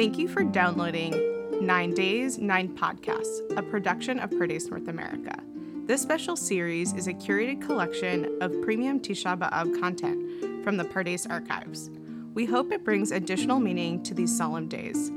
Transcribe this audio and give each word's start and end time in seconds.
Thank 0.00 0.16
you 0.16 0.28
for 0.28 0.42
downloading 0.42 1.60
Nine 1.60 1.92
Days, 1.92 2.38
Nine 2.38 2.74
Podcasts, 2.74 3.42
a 3.58 3.62
production 3.62 4.18
of 4.18 4.30
Pardes 4.30 4.70
North 4.70 4.88
America. 4.88 5.38
This 5.84 6.00
special 6.00 6.36
series 6.36 6.94
is 6.94 7.06
a 7.06 7.12
curated 7.12 7.60
collection 7.60 8.38
of 8.40 8.50
premium 8.62 9.00
Tisha 9.00 9.38
B'Av 9.38 9.78
content 9.78 10.64
from 10.64 10.78
the 10.78 10.84
Pardes 10.84 11.28
archives. 11.28 11.90
We 12.32 12.46
hope 12.46 12.72
it 12.72 12.82
brings 12.82 13.10
additional 13.12 13.60
meaning 13.60 14.02
to 14.04 14.14
these 14.14 14.34
solemn 14.34 14.68
days. 14.68 15.12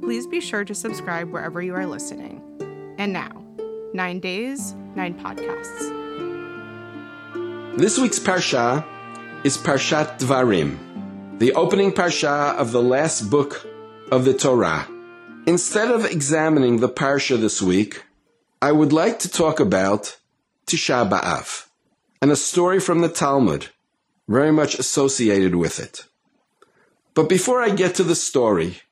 Please 0.00 0.26
be 0.26 0.40
sure 0.40 0.64
to 0.64 0.74
subscribe 0.74 1.30
wherever 1.30 1.60
you 1.60 1.74
are 1.74 1.84
listening. 1.84 2.40
And 2.96 3.12
now, 3.12 3.44
Nine 3.92 4.18
Days, 4.18 4.72
Nine 4.94 5.12
Podcasts. 5.12 5.90
This 7.76 7.98
week's 7.98 8.18
Parsha 8.18 8.82
is 9.44 9.58
Parshat 9.58 10.18
Dvarim, 10.18 11.38
the 11.38 11.52
opening 11.52 11.92
Parsha 11.92 12.54
of 12.54 12.72
the 12.72 12.80
last 12.82 13.28
book 13.28 13.66
of 14.12 14.26
the 14.26 14.34
Torah. 14.34 14.86
Instead 15.46 15.90
of 15.90 16.04
examining 16.04 16.80
the 16.80 16.88
Parsha 16.88 17.40
this 17.40 17.62
week, 17.62 18.04
I 18.60 18.70
would 18.70 18.92
like 18.92 19.18
to 19.20 19.28
talk 19.28 19.58
about 19.58 20.18
Tisha 20.66 21.08
B'Av 21.08 21.66
and 22.20 22.30
a 22.30 22.36
story 22.36 22.78
from 22.78 23.00
the 23.00 23.08
Talmud 23.08 23.68
very 24.28 24.52
much 24.52 24.78
associated 24.78 25.54
with 25.54 25.80
it. 25.80 26.04
But 27.14 27.30
before 27.30 27.62
I 27.62 27.70
get 27.70 27.94
to 27.94 28.02
the 28.02 28.14
story, 28.14 28.82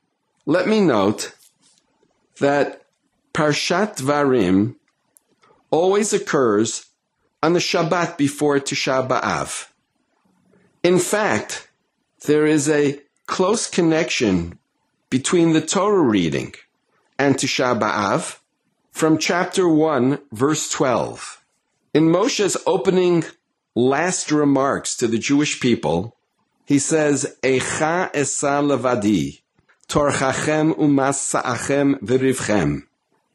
let 0.47 0.67
me 0.67 0.81
note 0.81 1.35
that 2.39 2.87
Parshat 3.35 3.99
Dvarim 3.99 4.77
always 5.71 6.15
occurs 6.15 6.87
on 7.43 7.53
the 7.53 7.59
Shabbat 7.59 8.17
before 8.17 8.59
Tisha 8.59 9.07
B'Av. 9.07 9.69
In 10.83 10.99
fact, 10.99 11.69
there 12.27 12.47
is 12.47 12.71
a 12.71 13.03
close 13.27 13.69
connection 13.69 14.59
between 15.11 15.53
the 15.53 15.61
Torah 15.61 16.01
reading 16.01 16.55
and 17.19 17.35
Tisha 17.35 17.77
B'Av 17.79 18.39
from 18.93 19.19
chapter 19.19 19.69
1, 19.69 20.21
verse 20.31 20.71
12. 20.71 21.45
In 21.93 22.05
Moshe's 22.05 22.57
opening 22.65 23.25
last 23.75 24.31
remarks 24.31 24.97
to 24.97 25.09
the 25.09 25.19
Jewish 25.19 25.59
people, 25.59 26.17
he 26.65 26.79
says, 26.79 27.37
Echa 27.43 28.11
esa 28.15 28.63
levadi, 28.63 29.41
torchachem 29.89 30.77
umasa'achem 30.77 31.99
v'rivchem. 31.99 32.85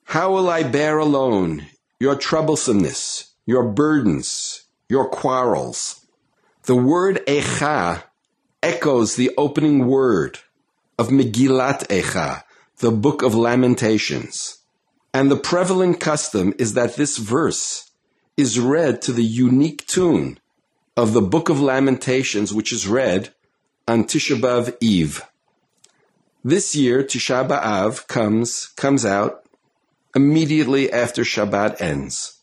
How 0.06 0.32
will 0.32 0.48
I 0.48 0.64
bear 0.64 0.98
alone 0.98 1.66
your 2.00 2.16
troublesomeness, 2.16 3.32
your 3.46 3.64
burdens, 3.64 4.64
your 4.88 5.10
quarrels? 5.10 6.06
The 6.64 6.76
word 6.78 7.22
Echa 7.28 8.04
echoes 8.64 9.18
the 9.18 9.32
opening 9.38 9.88
word 9.88 10.40
of 10.98 11.10
Megillat 11.10 11.88
Echa, 11.88 12.44
the 12.78 12.92
Book 12.92 13.22
of 13.22 13.36
Lamentations. 13.36 14.60
And 15.14 15.32
the 15.32 15.38
prevalent 15.38 16.00
custom 16.00 16.54
is 16.58 16.74
that 16.74 16.96
this 16.96 17.18
verse 17.18 17.92
is 18.38 18.60
read 18.60 19.02
to 19.04 19.14
the 19.14 19.24
unique 19.24 19.86
tune 19.88 20.40
of 20.98 21.14
the 21.14 21.22
Book 21.22 21.50
of 21.50 21.62
Lamentations, 21.62 22.54
which 22.54 22.72
is 22.72 22.88
read 22.88 23.34
on 23.88 24.06
Tisha 24.06 24.40
B'Av 24.40 24.76
Eve. 24.82 25.24
This 26.44 26.76
year, 26.76 27.04
Tisha 27.04 27.48
B'Av 27.48 28.08
comes, 28.08 28.68
comes 28.76 29.06
out 29.06 29.46
immediately 30.16 30.92
after 30.92 31.24
Shabbat 31.24 31.82
ends. 31.82 32.40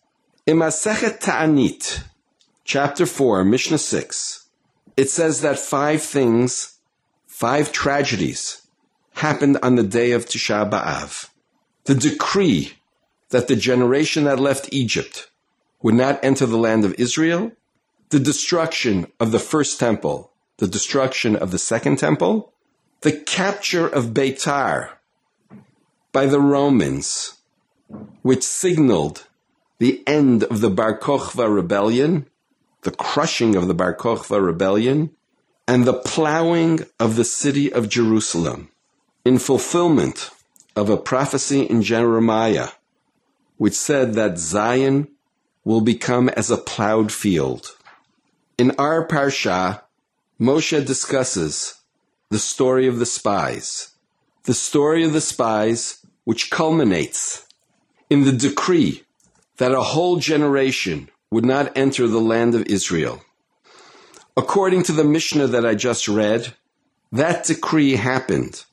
In 0.47 0.59
Ta'anit, 0.59 2.05
chapter 2.65 3.07
4, 3.07 3.45
Mishnah 3.45 3.79
6, 3.79 4.49
it 4.97 5.09
says 5.09 5.41
that 5.41 5.59
five 5.59 6.03
things, 6.03 6.72
five 7.43 7.73
tragedies 7.73 8.69
happened 9.15 9.59
on 9.65 9.75
the 9.75 9.83
day 9.83 10.13
of 10.13 10.27
Tisha 10.27 10.71
B'Av. 10.71 11.29
The 11.87 11.97
decree 11.97 12.75
that 13.31 13.49
the 13.49 13.57
generation 13.57 14.23
that 14.25 14.39
left 14.39 14.73
Egypt 14.73 15.29
would 15.83 15.97
not 15.97 16.23
enter 16.23 16.47
the 16.47 16.57
land 16.57 16.85
of 16.85 16.95
Israel, 17.01 17.51
the 18.11 18.21
destruction 18.21 19.09
of 19.19 19.33
the 19.33 19.41
first 19.41 19.81
temple, 19.81 20.31
the 20.59 20.69
destruction 20.69 21.35
of 21.35 21.51
the 21.51 21.59
second 21.59 21.99
temple, 21.99 22.53
the 23.01 23.11
capture 23.11 23.89
of 23.89 24.15
Beitar 24.15 24.91
by 26.13 26.27
the 26.27 26.41
Romans, 26.41 27.39
which 28.23 28.45
signaled 28.45 29.27
the 29.81 30.01
end 30.07 30.45
of 30.45 30.61
the 30.61 30.71
Bar 30.71 30.97
Kokhba 30.97 31.53
rebellion, 31.53 32.29
the 32.83 32.93
crushing 32.93 33.57
of 33.57 33.67
the 33.67 33.75
Bar 33.75 33.97
Kokhba 33.97 34.41
rebellion, 34.41 35.11
and 35.67 35.85
the 35.85 35.95
plowing 35.95 36.81
of 36.99 37.17
the 37.17 37.25
city 37.25 37.73
of 37.73 37.89
Jerusalem 37.89 38.71
in 39.25 39.39
fulfillment 39.39 40.31
of 40.75 40.91
a 40.91 40.97
prophecy 40.97 41.63
in 41.63 41.83
Jeremiah, 41.83 42.69
which 43.57 43.75
said 43.75 44.15
that 44.15 44.39
Zion 44.39 45.09
will 45.65 45.81
become 45.81 46.29
as 46.31 46.51
a 46.51 46.57
plowed 46.57 47.13
field. 47.13 47.77
In 48.59 48.73
our 48.73 49.07
parsha, 49.07 49.83
Moshe 50.41 50.85
discusses 50.85 51.75
the 52.31 52.39
story 52.39 52.89
of 52.89 52.99
the 52.99 53.07
spies, 53.07 53.95
the 54.45 54.55
story 54.55 55.05
of 55.05 55.13
the 55.13 55.21
spies 55.21 56.05
which 56.25 56.51
culminates 56.51 57.47
in 58.11 58.25
the 58.25 58.33
decree 58.33 59.05
that 59.59 59.73
a 59.73 59.83
whole 59.83 60.17
generation 60.17 61.09
would 61.31 61.45
not 61.45 61.77
enter 61.77 62.09
the 62.09 62.21
land 62.21 62.55
of 62.55 62.67
Israel. 62.67 63.23
According 64.35 64.85
to 64.85 64.93
the 64.93 65.05
Mishnah 65.05 65.49
that 65.49 65.67
I 65.67 65.75
just 65.75 66.09
read, 66.09 66.55
that 67.11 67.45
decree 67.45 67.97
happened 67.97 68.65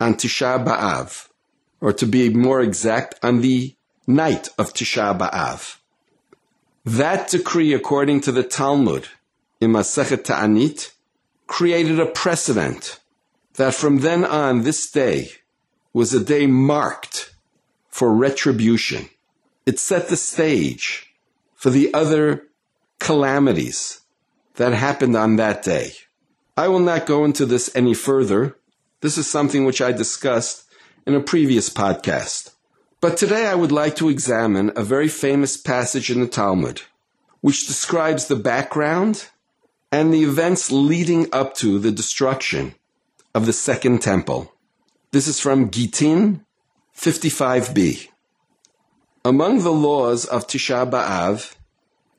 on 0.00 0.14
Tisha 0.14 0.64
B'Av, 0.64 1.28
or 1.80 1.92
to 1.92 2.06
be 2.06 2.30
more 2.30 2.60
exact, 2.60 3.18
on 3.20 3.40
the 3.40 3.74
night 4.06 4.48
of 4.58 4.72
Tisha 4.72 5.18
B'Av. 5.18 5.78
That 6.84 7.28
decree, 7.28 7.72
according 7.72 8.20
to 8.22 8.32
the 8.32 8.44
Talmud 8.44 9.08
in 9.60 9.72
Masechet 9.72 10.22
Ta'anit, 10.22 10.92
created 11.48 11.98
a 11.98 12.06
precedent 12.06 13.00
that 13.54 13.74
from 13.74 13.98
then 13.98 14.24
on, 14.24 14.62
this 14.62 14.88
day 14.88 15.32
was 15.92 16.14
a 16.14 16.24
day 16.24 16.46
marked 16.46 17.34
for 17.88 18.14
retribution. 18.14 19.08
It 19.66 19.80
set 19.80 20.08
the 20.08 20.16
stage 20.16 21.12
for 21.56 21.70
the 21.70 21.92
other 21.92 22.44
calamities 23.00 24.01
that 24.56 24.72
happened 24.72 25.16
on 25.16 25.36
that 25.36 25.62
day. 25.62 25.94
I 26.56 26.68
will 26.68 26.80
not 26.80 27.06
go 27.06 27.24
into 27.24 27.46
this 27.46 27.74
any 27.74 27.94
further. 27.94 28.56
This 29.00 29.16
is 29.16 29.28
something 29.28 29.64
which 29.64 29.80
I 29.80 29.92
discussed 29.92 30.64
in 31.06 31.14
a 31.14 31.20
previous 31.20 31.70
podcast. 31.70 32.50
But 33.00 33.16
today 33.16 33.46
I 33.46 33.54
would 33.54 33.72
like 33.72 33.96
to 33.96 34.08
examine 34.08 34.70
a 34.76 34.82
very 34.84 35.08
famous 35.08 35.56
passage 35.56 36.10
in 36.10 36.20
the 36.20 36.28
Talmud, 36.28 36.82
which 37.40 37.66
describes 37.66 38.28
the 38.28 38.36
background 38.36 39.28
and 39.90 40.12
the 40.12 40.22
events 40.22 40.70
leading 40.70 41.26
up 41.32 41.54
to 41.56 41.78
the 41.78 41.90
destruction 41.90 42.74
of 43.34 43.46
the 43.46 43.52
Second 43.52 44.02
Temple. 44.02 44.52
This 45.10 45.26
is 45.26 45.40
from 45.40 45.70
Gitin 45.70 46.44
55b. 46.96 48.08
Among 49.24 49.62
the 49.62 49.72
laws 49.72 50.24
of 50.24 50.46
Tisha 50.46 50.88
B'Av 50.88 51.54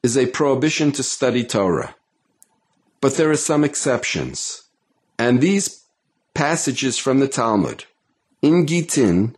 is 0.03 0.17
a 0.17 0.25
prohibition 0.25 0.91
to 0.93 1.03
study 1.03 1.43
Torah. 1.43 1.95
But 3.03 3.17
there 3.17 3.29
are 3.31 3.35
some 3.35 3.65
exceptions. 3.65 4.63
And 5.19 5.41
these 5.41 5.83
passages 6.33 6.97
from 6.97 7.19
the 7.19 7.27
Talmud 7.27 7.83
in 8.41 8.65
Gitin 8.65 9.35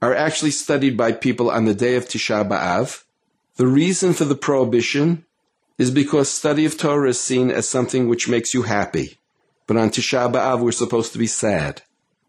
are 0.00 0.14
actually 0.14 0.52
studied 0.52 0.96
by 0.96 1.10
people 1.10 1.50
on 1.50 1.64
the 1.64 1.74
day 1.74 1.96
of 1.96 2.04
Tisha 2.04 2.48
B'Av. 2.48 3.02
The 3.56 3.66
reason 3.66 4.12
for 4.12 4.26
the 4.26 4.36
prohibition 4.36 5.24
is 5.76 5.90
because 5.90 6.28
study 6.28 6.64
of 6.64 6.78
Torah 6.78 7.08
is 7.08 7.20
seen 7.20 7.50
as 7.50 7.68
something 7.68 8.06
which 8.06 8.28
makes 8.28 8.54
you 8.54 8.62
happy. 8.62 9.18
But 9.66 9.76
on 9.76 9.90
Tisha 9.90 10.32
B'Av, 10.32 10.60
we're 10.60 10.70
supposed 10.70 11.12
to 11.14 11.18
be 11.18 11.26
sad. 11.26 11.82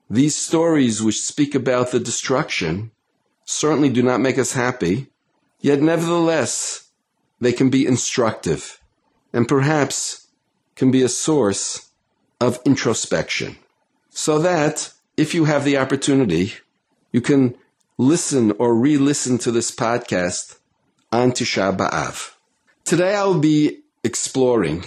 These 0.09 0.35
stories 0.35 1.03
which 1.03 1.21
speak 1.21 1.53
about 1.53 1.91
the 1.91 2.00
destruction 2.00 2.89
certainly 3.45 3.89
do 3.89 4.01
not 4.01 4.19
make 4.19 4.39
us 4.39 4.53
happy, 4.53 5.11
yet 5.59 5.79
nevertheless, 5.79 6.89
they 7.39 7.53
can 7.53 7.69
be 7.69 7.85
instructive 7.85 8.79
and 9.31 9.47
perhaps 9.47 10.20
can 10.81 10.89
be 10.89 11.03
a 11.03 11.17
source 11.29 11.91
of 12.39 12.59
introspection. 12.65 13.55
So 14.09 14.39
that 14.39 14.91
if 15.15 15.35
you 15.35 15.45
have 15.45 15.63
the 15.63 15.77
opportunity, 15.77 16.53
you 17.11 17.21
can 17.21 17.55
listen 17.99 18.51
or 18.53 18.73
re-listen 18.73 19.37
to 19.37 19.51
this 19.51 19.69
podcast 19.69 20.57
on 21.11 21.33
Tisha 21.33 21.77
B'Av. 21.77 22.33
Today 22.83 23.13
I'll 23.13 23.37
be 23.37 23.81
exploring 24.03 24.85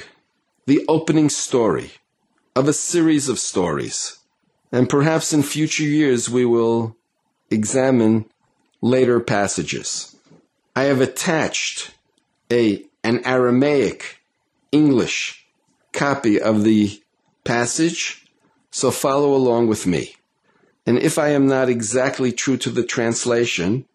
the 0.66 0.84
opening 0.88 1.28
story 1.28 1.92
of 2.56 2.66
a 2.66 2.72
series 2.72 3.28
of 3.28 3.38
stories. 3.38 4.18
And 4.72 4.88
perhaps 4.88 5.32
in 5.32 5.44
future 5.44 5.84
years 5.84 6.28
we 6.28 6.44
will 6.44 6.96
examine 7.52 8.24
later 8.80 9.20
passages. 9.20 10.16
I 10.74 10.90
have 10.90 11.00
attached 11.00 11.94
a, 12.50 12.84
an 13.04 13.24
Aramaic 13.24 14.18
English 14.72 15.42
copy 15.94 16.40
of 16.40 16.64
the 16.64 17.00
passage, 17.44 18.26
so 18.70 18.90
follow 18.90 19.34
along 19.34 19.68
with 19.68 19.86
me. 19.86 20.16
And 20.84 20.98
if 20.98 21.18
I 21.18 21.28
am 21.30 21.46
not 21.46 21.70
exactly 21.70 22.32
true 22.32 22.58
to 22.58 22.70
the 22.70 22.84
translation, 22.84 23.86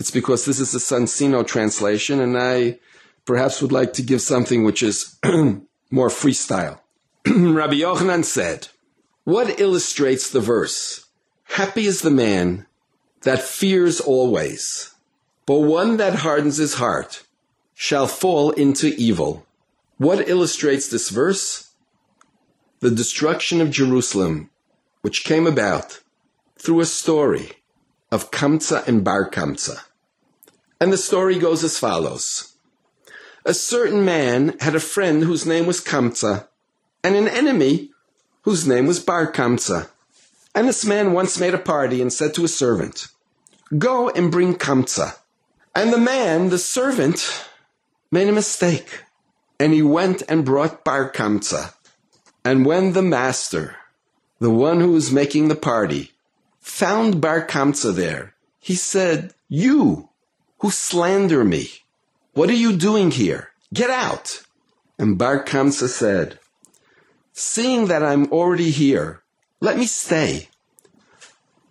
it's 0.00 0.10
because 0.10 0.44
this 0.44 0.58
is 0.58 0.74
a 0.74 0.78
Soncino 0.78 1.46
translation 1.46 2.18
and 2.18 2.36
I 2.36 2.80
perhaps 3.24 3.62
would 3.62 3.70
like 3.70 3.92
to 3.92 4.02
give 4.02 4.20
something 4.20 4.64
which 4.64 4.82
is 4.82 5.16
more 5.90 6.08
freestyle. 6.08 6.80
Rabbi 7.26 7.74
Yochanan 7.74 8.24
said, 8.24 8.68
what 9.24 9.60
illustrates 9.60 10.30
the 10.30 10.40
verse? 10.40 11.06
Happy 11.44 11.86
is 11.86 12.02
the 12.02 12.10
man 12.10 12.66
that 13.20 13.40
fears 13.40 14.00
always, 14.00 14.92
but 15.46 15.60
one 15.60 15.98
that 15.98 16.16
hardens 16.16 16.56
his 16.56 16.74
heart 16.74 17.22
shall 17.74 18.08
fall 18.08 18.50
into 18.50 18.88
evil. 18.96 19.46
What 19.98 20.28
illustrates 20.28 20.88
this 20.88 21.10
verse? 21.10 21.70
The 22.80 22.90
destruction 22.90 23.60
of 23.60 23.70
Jerusalem, 23.70 24.50
which 25.02 25.24
came 25.24 25.46
about 25.46 26.00
through 26.58 26.80
a 26.80 26.86
story 26.86 27.52
of 28.10 28.30
Kamsa 28.30 28.86
and 28.86 29.04
Bar 29.04 29.30
Kamsa. 29.30 29.84
And 30.80 30.92
the 30.92 30.98
story 30.98 31.38
goes 31.38 31.62
as 31.62 31.78
follows. 31.78 32.54
A 33.44 33.54
certain 33.54 34.04
man 34.04 34.56
had 34.60 34.74
a 34.74 34.80
friend 34.80 35.24
whose 35.24 35.46
name 35.46 35.66
was 35.66 35.80
Kamsa, 35.80 36.48
and 37.02 37.16
an 37.16 37.28
enemy 37.28 37.90
whose 38.42 38.66
name 38.66 38.86
was 38.86 39.00
Bar 39.00 39.32
Kamsa. 39.32 39.88
And 40.54 40.68
this 40.68 40.84
man 40.84 41.12
once 41.12 41.40
made 41.40 41.54
a 41.54 41.58
party 41.58 42.02
and 42.02 42.12
said 42.12 42.34
to 42.34 42.42
his 42.42 42.56
servant, 42.56 43.08
Go 43.78 44.10
and 44.10 44.30
bring 44.30 44.54
Kamsa. 44.54 45.16
And 45.74 45.92
the 45.92 45.98
man, 45.98 46.50
the 46.50 46.58
servant, 46.58 47.46
made 48.10 48.28
a 48.28 48.32
mistake, 48.32 49.04
and 49.58 49.72
he 49.72 49.82
went 49.82 50.22
and 50.28 50.44
brought 50.44 50.84
Bar 50.84 51.10
Kamsa. 51.10 51.74
And 52.44 52.66
when 52.66 52.92
the 52.92 53.02
master, 53.02 53.76
the 54.40 54.50
one 54.50 54.80
who 54.80 54.92
was 54.92 55.12
making 55.12 55.48
the 55.48 55.54
party, 55.54 56.12
found 56.60 57.20
Bar 57.20 57.46
Kamsa 57.46 57.94
there, 57.94 58.34
he 58.58 58.74
said, 58.74 59.34
You, 59.48 60.08
who 60.58 60.70
slander 60.70 61.44
me, 61.44 61.68
what 62.34 62.50
are 62.50 62.54
you 62.54 62.76
doing 62.76 63.10
here? 63.10 63.50
Get 63.72 63.90
out. 63.90 64.42
And 64.98 65.18
Bar 65.18 65.44
Kamsa 65.44 65.88
said, 65.88 66.38
Seeing 67.32 67.86
that 67.86 68.02
I'm 68.02 68.30
already 68.32 68.70
here, 68.70 69.22
let 69.60 69.78
me 69.78 69.86
stay. 69.86 70.48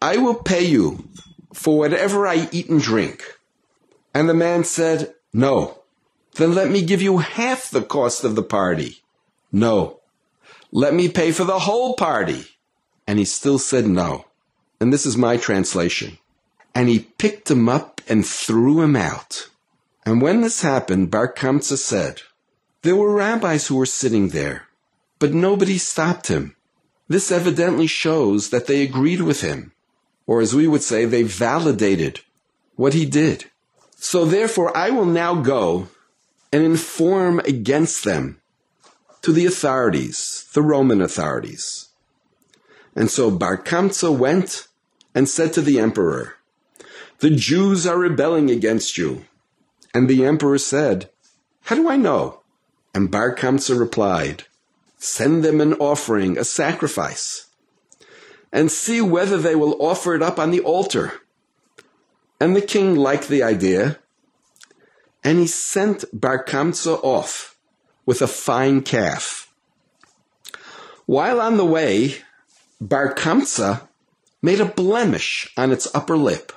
I 0.02 0.18
will 0.18 0.36
pay 0.36 0.66
you 0.66 1.08
for 1.54 1.78
whatever 1.78 2.26
I 2.26 2.48
eat 2.52 2.70
and 2.70 2.82
drink. 2.82 3.24
And 4.14 4.28
the 4.28 4.34
man 4.34 4.64
said, 4.64 5.14
No. 5.34 5.81
Then 6.36 6.56
let 6.56 6.70
me 6.70 6.82
give 6.82 7.02
you 7.02 7.18
half 7.18 7.70
the 7.70 7.82
cost 7.82 8.24
of 8.24 8.36
the 8.36 8.44
party. 8.44 9.02
No. 9.52 10.00
Let 10.72 10.94
me 10.94 11.10
pay 11.10 11.32
for 11.32 11.44
the 11.44 11.60
whole 11.60 11.96
party. 11.96 12.46
And 13.06 13.20
he 13.20 13.26
still 13.26 13.60
said 13.60 13.86
no 13.86 14.26
and 14.82 14.92
this 14.92 15.06
is 15.06 15.16
my 15.16 15.38
translation. 15.38 16.18
And 16.74 16.90
he 16.90 17.00
picked 17.00 17.52
him 17.52 17.70
up 17.70 18.02
and 18.10 18.26
threw 18.26 18.82
him 18.82 18.96
out. 18.96 19.48
And 20.04 20.22
when 20.22 20.42
this 20.42 20.64
happened, 20.64 21.12
Bar 21.12 21.32
Kamsa 21.34 21.78
said, 21.78 22.24
There 22.82 22.96
were 22.96 23.14
rabbis 23.14 23.68
who 23.68 23.76
were 23.76 23.86
sitting 23.86 24.30
there, 24.30 24.68
but 25.20 25.36
nobody 25.36 25.78
stopped 25.78 26.28
him. 26.28 26.56
This 27.08 27.32
evidently 27.32 27.86
shows 27.86 28.50
that 28.50 28.66
they 28.66 28.82
agreed 28.82 29.22
with 29.22 29.42
him, 29.42 29.72
or 30.26 30.42
as 30.42 30.56
we 30.56 30.68
would 30.68 30.82
say, 30.82 31.06
they 31.06 31.24
validated 31.24 32.22
what 32.76 32.96
he 32.96 33.06
did. 33.06 33.52
So 33.98 34.26
therefore, 34.26 34.76
I 34.76 34.90
will 34.90 35.06
now 35.06 35.36
go 35.36 35.90
and 36.52 36.64
inform 36.64 37.40
against 37.40 38.04
them 38.04 38.42
to 39.22 39.32
the 39.32 39.46
authorities, 39.46 40.48
the 40.54 40.62
Roman 40.62 41.02
authorities. 41.02 41.90
And 42.96 43.10
so 43.10 43.32
Bar 43.32 43.58
Kamsa 43.58 44.16
went 44.16 44.68
and 45.16 45.30
said 45.30 45.54
to 45.54 45.62
the 45.62 45.80
emperor, 45.80 46.36
The 47.20 47.30
Jews 47.30 47.86
are 47.86 47.98
rebelling 47.98 48.50
against 48.50 48.98
you. 48.98 49.26
And 49.94 50.10
the 50.10 50.26
emperor 50.26 50.58
said, 50.58 51.10
How 51.64 51.76
do 51.76 51.90
I 51.90 51.96
know? 51.96 52.42
And 52.94 53.12
Bar 53.12 53.36
Kamsa 53.36 53.80
replied, 53.80 54.46
Send 54.98 55.44
them 55.44 55.62
an 55.62 55.74
offering, 55.76 56.38
a 56.38 56.44
sacrifice, 56.44 57.48
and 58.52 58.72
see 58.72 59.02
whether 59.02 59.38
they 59.38 59.56
will 59.56 59.82
offer 59.82 60.14
it 60.14 60.22
up 60.22 60.38
on 60.38 60.52
the 60.52 60.62
altar. 60.62 61.14
And 62.40 62.56
the 62.56 62.62
king 62.62 62.96
liked 62.96 63.28
the 63.28 63.44
idea, 63.44 64.00
and 65.24 65.40
he 65.40 65.48
sent 65.48 66.06
Bar 66.14 66.44
Kamsa 66.44 67.00
off 67.04 67.56
with 68.06 68.22
a 68.22 68.28
fine 68.28 68.82
calf. 68.82 69.54
While 71.06 71.42
on 71.42 71.58
the 71.58 71.66
way, 71.66 72.16
Bar 72.80 73.14
Kamsa 73.14 73.88
made 74.42 74.60
a 74.60 74.66
blemish 74.66 75.52
on 75.56 75.72
its 75.72 75.94
upper 75.94 76.18
lip, 76.18 76.52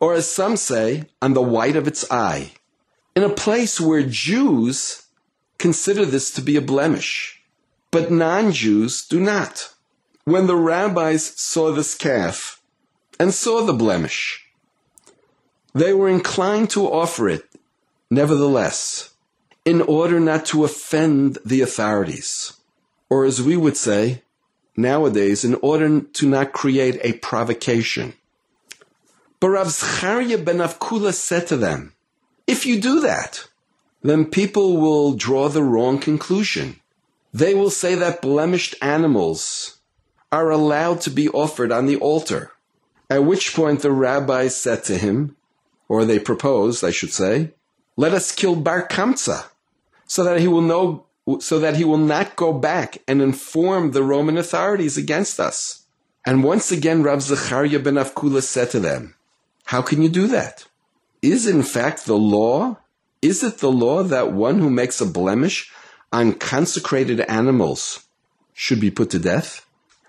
or 0.00 0.14
as 0.14 0.30
some 0.30 0.56
say, 0.56 1.06
on 1.20 1.34
the 1.34 1.42
white 1.42 1.76
of 1.76 1.88
its 1.88 2.08
eye, 2.10 2.52
in 3.16 3.22
a 3.22 3.28
place 3.28 3.80
where 3.80 4.02
Jews 4.02 5.06
consider 5.58 6.04
this 6.04 6.30
to 6.32 6.40
be 6.40 6.56
a 6.56 6.60
blemish, 6.60 7.42
but 7.90 8.10
non-Jews 8.10 9.06
do 9.06 9.20
not. 9.20 9.72
When 10.24 10.46
the 10.46 10.56
rabbis 10.56 11.24
saw 11.40 11.72
this 11.72 11.94
calf 11.96 12.60
and 13.18 13.34
saw 13.34 13.62
the 13.62 13.72
blemish, 13.72 14.46
they 15.74 15.92
were 15.92 16.08
inclined 16.08 16.70
to 16.70 16.86
offer 16.86 17.28
it, 17.28 17.48
nevertheless, 18.12 19.14
in 19.64 19.80
order 19.80 20.20
not 20.20 20.44
to 20.44 20.64
offend 20.64 21.38
the 21.46 21.62
authorities, 21.62 22.52
or 23.08 23.24
as 23.24 23.40
we 23.40 23.56
would 23.56 23.76
say, 23.76 24.22
nowadays 24.76 25.44
in 25.44 25.54
order 25.62 26.00
to 26.00 26.28
not 26.28 26.52
create 26.52 26.98
a 27.02 27.14
provocation. 27.14 28.12
But 29.40 29.48
Rav 29.48 29.68
Zcharia 29.68 30.44
ben 30.44 30.58
Avkula 30.58 31.14
said 31.14 31.46
to 31.46 31.56
them, 31.56 31.94
if 32.46 32.66
you 32.66 32.80
do 32.80 33.00
that, 33.00 33.48
then 34.02 34.26
people 34.26 34.76
will 34.76 35.14
draw 35.14 35.48
the 35.48 35.62
wrong 35.62 35.98
conclusion. 35.98 36.80
They 37.32 37.54
will 37.54 37.70
say 37.70 37.94
that 37.94 38.20
blemished 38.20 38.74
animals 38.82 39.78
are 40.30 40.50
allowed 40.50 41.00
to 41.02 41.10
be 41.10 41.30
offered 41.30 41.72
on 41.72 41.86
the 41.86 41.96
altar. 41.96 42.52
At 43.08 43.24
which 43.24 43.54
point 43.54 43.80
the 43.80 43.92
rabbis 43.92 44.54
said 44.56 44.84
to 44.84 44.98
him, 44.98 45.36
or 45.88 46.04
they 46.04 46.18
proposed, 46.18 46.84
I 46.84 46.90
should 46.90 47.12
say, 47.12 47.52
let 47.96 48.12
us 48.12 48.32
kill 48.32 48.56
Bar 48.56 48.88
Kamsa, 48.88 49.44
so 50.06 50.24
that 50.24 50.40
he 50.40 50.48
will 50.48 50.62
know 50.62 51.06
so 51.38 51.60
that 51.60 51.76
he 51.76 51.84
will 51.84 51.98
not 51.98 52.34
go 52.34 52.52
back 52.52 52.98
and 53.06 53.22
inform 53.22 53.92
the 53.92 54.02
Roman 54.02 54.36
authorities 54.36 54.96
against 54.96 55.38
us. 55.38 55.84
And 56.26 56.42
once 56.42 56.72
again, 56.72 57.02
Rav 57.02 57.22
Zechariah 57.22 57.78
ben 57.78 57.94
Avkula 57.94 58.42
said 58.42 58.70
to 58.70 58.80
them, 58.80 59.14
how 59.66 59.82
can 59.82 60.02
you 60.02 60.08
do 60.08 60.26
that? 60.26 60.66
Is 61.20 61.46
in 61.46 61.62
fact 61.62 62.06
the 62.06 62.16
law, 62.16 62.78
is 63.20 63.44
it 63.44 63.58
the 63.58 63.70
law 63.70 64.02
that 64.02 64.32
one 64.32 64.58
who 64.58 64.68
makes 64.68 65.00
a 65.00 65.06
blemish 65.06 65.70
on 66.12 66.32
consecrated 66.34 67.20
animals 67.20 68.04
should 68.52 68.80
be 68.80 68.90
put 68.90 69.10
to 69.10 69.18
death? 69.18 69.64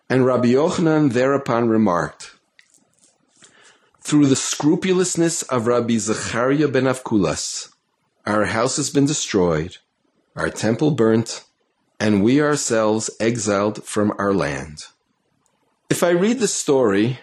And 0.09 0.25
Rabbi 0.25 0.49
Yochanan 0.49 1.13
thereupon 1.13 1.69
remarked, 1.69 2.35
through 4.01 4.25
the 4.25 4.35
scrupulousness 4.35 5.43
of 5.43 5.67
Rabbi 5.67 5.97
Zechariah 5.97 6.67
ben 6.67 6.85
Avkulas, 6.85 7.72
our 8.25 8.45
house 8.45 8.77
has 8.77 8.89
been 8.89 9.05
destroyed, 9.05 9.77
our 10.35 10.49
temple 10.49 10.91
burnt, 10.91 11.43
and 11.99 12.23
we 12.23 12.41
ourselves 12.41 13.09
exiled 13.19 13.83
from 13.83 14.13
our 14.17 14.33
land. 14.33 14.85
If 15.89 16.03
I 16.03 16.09
read 16.09 16.39
the 16.39 16.47
story 16.47 17.19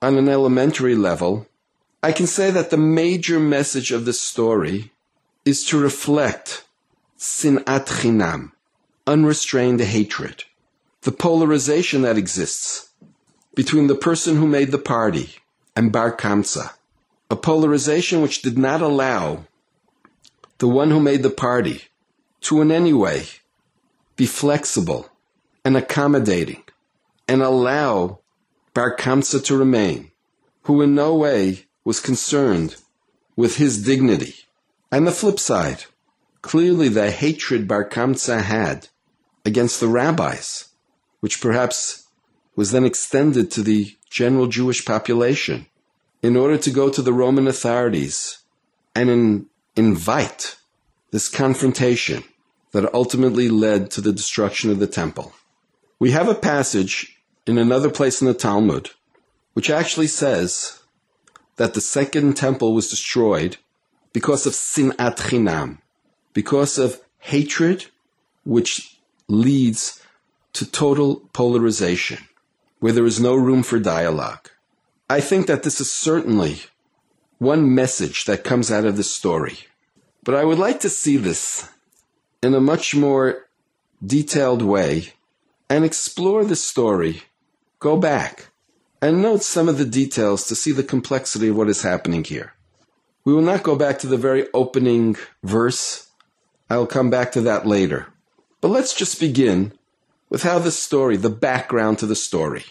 on 0.00 0.18
an 0.18 0.28
elementary 0.28 0.94
level, 0.94 1.46
I 2.02 2.12
can 2.12 2.26
say 2.26 2.50
that 2.50 2.70
the 2.70 2.76
major 2.76 3.38
message 3.38 3.92
of 3.92 4.04
the 4.04 4.12
story 4.12 4.90
is 5.44 5.64
to 5.66 5.78
reflect 5.78 6.64
sinat 7.18 7.86
chinam, 7.86 8.52
unrestrained 9.06 9.80
hatred, 9.80 10.44
the 11.02 11.12
polarization 11.12 12.02
that 12.02 12.18
exists 12.18 12.90
between 13.54 13.86
the 13.86 13.94
person 13.94 14.36
who 14.36 14.46
made 14.46 14.72
the 14.72 14.78
party 14.78 15.36
and 15.76 15.92
Bar 15.92 16.16
Kamsa, 16.16 16.72
a 17.30 17.36
polarization 17.36 18.22
which 18.22 18.42
did 18.42 18.58
not 18.58 18.82
allow 18.82 19.44
the 20.62 20.68
one 20.68 20.92
who 20.92 21.00
made 21.00 21.24
the 21.24 21.38
party 21.48 21.82
to 22.40 22.60
in 22.60 22.70
any 22.70 22.92
way 22.92 23.24
be 24.14 24.26
flexible 24.26 25.08
and 25.64 25.76
accommodating 25.76 26.62
and 27.26 27.42
allow 27.42 28.20
Bar 28.72 28.94
Kamsa 28.94 29.44
to 29.46 29.56
remain, 29.56 30.12
who 30.62 30.80
in 30.80 30.94
no 30.94 31.16
way 31.16 31.64
was 31.82 31.98
concerned 31.98 32.76
with 33.34 33.56
his 33.56 33.82
dignity. 33.82 34.36
And 34.92 35.04
the 35.04 35.10
flip 35.10 35.40
side, 35.40 35.86
clearly 36.42 36.88
the 36.88 37.10
hatred 37.10 37.66
Bar 37.66 37.88
Kamsa 37.88 38.40
had 38.42 38.86
against 39.44 39.80
the 39.80 39.88
rabbis, 39.88 40.68
which 41.18 41.40
perhaps 41.40 42.06
was 42.54 42.70
then 42.70 42.84
extended 42.84 43.50
to 43.50 43.62
the 43.62 43.96
general 44.08 44.46
Jewish 44.46 44.84
population 44.84 45.66
in 46.22 46.36
order 46.36 46.56
to 46.58 46.70
go 46.70 46.88
to 46.88 47.02
the 47.02 47.12
Roman 47.12 47.48
authorities 47.48 48.38
and 48.94 49.10
in, 49.10 49.46
invite 49.76 50.56
this 51.10 51.28
confrontation 51.28 52.24
that 52.72 52.92
ultimately 52.94 53.48
led 53.48 53.90
to 53.90 54.00
the 54.00 54.12
destruction 54.12 54.70
of 54.70 54.78
the 54.78 54.86
temple. 54.86 55.32
We 55.98 56.10
have 56.12 56.28
a 56.28 56.34
passage 56.34 57.16
in 57.46 57.58
another 57.58 57.90
place 57.90 58.20
in 58.20 58.26
the 58.26 58.34
Talmud 58.34 58.90
which 59.54 59.70
actually 59.70 60.06
says 60.06 60.82
that 61.56 61.74
the 61.74 61.80
second 61.80 62.36
temple 62.36 62.74
was 62.74 62.90
destroyed 62.90 63.56
because 64.12 64.46
of 64.46 64.52
sinat 64.52 65.16
chinam, 65.16 65.78
because 66.32 66.78
of 66.78 67.00
hatred, 67.18 67.86
which 68.44 68.98
leads 69.28 70.02
to 70.54 70.70
total 70.70 71.16
polarization, 71.32 72.18
where 72.80 72.92
there 72.92 73.06
is 73.06 73.20
no 73.20 73.34
room 73.34 73.62
for 73.62 73.78
dialogue. 73.78 74.50
I 75.08 75.20
think 75.20 75.46
that 75.46 75.62
this 75.62 75.80
is 75.80 75.92
certainly 75.92 76.60
one 77.42 77.74
message 77.74 78.24
that 78.26 78.44
comes 78.44 78.70
out 78.70 78.84
of 78.84 78.96
this 78.96 79.12
story. 79.12 79.58
But 80.22 80.36
I 80.36 80.44
would 80.44 80.58
like 80.58 80.78
to 80.80 80.88
see 80.88 81.16
this 81.16 81.68
in 82.40 82.54
a 82.54 82.60
much 82.60 82.94
more 82.94 83.46
detailed 84.04 84.62
way 84.62 85.12
and 85.68 85.84
explore 85.84 86.44
the 86.44 86.56
story, 86.56 87.22
go 87.80 87.96
back 87.96 88.48
and 89.00 89.20
note 89.20 89.42
some 89.42 89.68
of 89.68 89.78
the 89.78 89.84
details 89.84 90.46
to 90.46 90.54
see 90.54 90.70
the 90.70 90.84
complexity 90.84 91.48
of 91.48 91.56
what 91.56 91.68
is 91.68 91.82
happening 91.82 92.22
here. 92.22 92.52
We 93.24 93.32
will 93.32 93.42
not 93.42 93.64
go 93.64 93.74
back 93.74 93.98
to 94.00 94.06
the 94.06 94.16
very 94.16 94.46
opening 94.54 95.16
verse. 95.42 96.08
I'll 96.70 96.86
come 96.86 97.10
back 97.10 97.32
to 97.32 97.40
that 97.42 97.66
later. 97.66 98.06
But 98.60 98.68
let's 98.68 98.94
just 98.94 99.18
begin 99.18 99.72
with 100.28 100.44
how 100.44 100.60
the 100.60 100.70
story, 100.70 101.16
the 101.16 101.30
background 101.30 101.98
to 101.98 102.06
the 102.06 102.16
story. 102.16 102.64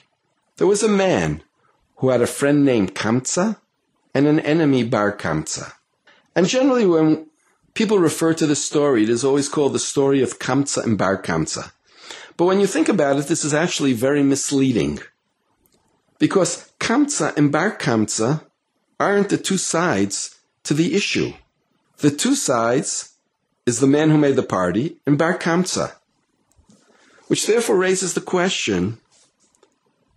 There 0.57 0.67
was 0.67 0.83
a 0.83 0.89
man 0.89 1.43
who 1.97 2.09
had 2.09 2.21
a 2.21 2.27
friend 2.27 2.63
named 2.63 2.95
Kamsa 2.95 3.57
and 4.13 4.27
an 4.27 4.39
enemy 4.39 4.83
Bar 4.83 5.15
Kamsa. 5.15 5.73
And 6.35 6.47
generally 6.47 6.85
when 6.85 7.27
people 7.73 7.99
refer 7.99 8.33
to 8.33 8.47
the 8.47 8.55
story, 8.55 9.03
it 9.03 9.09
is 9.09 9.23
always 9.23 9.49
called 9.49 9.73
the 9.73 9.79
story 9.79 10.21
of 10.21 10.39
Kamsa 10.39 10.83
and 10.83 10.97
Bar 10.97 11.21
Kamsa. 11.21 11.71
But 12.37 12.45
when 12.45 12.59
you 12.59 12.67
think 12.67 12.89
about 12.89 13.17
it, 13.17 13.27
this 13.27 13.43
is 13.43 13.53
actually 13.53 13.93
very 13.93 14.23
misleading. 14.23 14.99
Because 16.19 16.71
Kamsa 16.79 17.35
and 17.37 17.51
Bar 17.51 17.77
Kamsa 17.77 18.43
aren't 18.99 19.29
the 19.29 19.37
two 19.37 19.57
sides 19.57 20.39
to 20.63 20.73
the 20.73 20.93
issue. 20.93 21.33
The 21.97 22.11
two 22.11 22.35
sides 22.35 23.13
is 23.65 23.79
the 23.79 23.87
man 23.87 24.09
who 24.09 24.17
made 24.17 24.35
the 24.35 24.43
party 24.43 24.97
and 25.05 25.17
Bar 25.17 25.37
Kamsa. 25.37 25.93
Which 27.27 27.47
therefore 27.47 27.77
raises 27.77 28.13
the 28.13 28.21
question, 28.21 28.97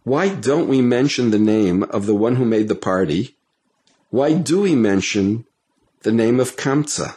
why 0.03 0.29
don't 0.29 0.69
we 0.69 0.81
mention 0.83 1.31
the 1.31 1.39
name 1.39 1.83
of 1.85 2.07
the 2.07 2.15
one 2.15 2.37
who 2.37 2.45
made 2.45 2.69
the 2.69 2.75
party? 2.75 3.37
Why 4.15 4.35
do 4.35 4.61
we 4.61 4.77
mention 4.77 5.45
the 6.03 6.13
name 6.13 6.39
of 6.39 6.55
Kamsa? 6.55 7.17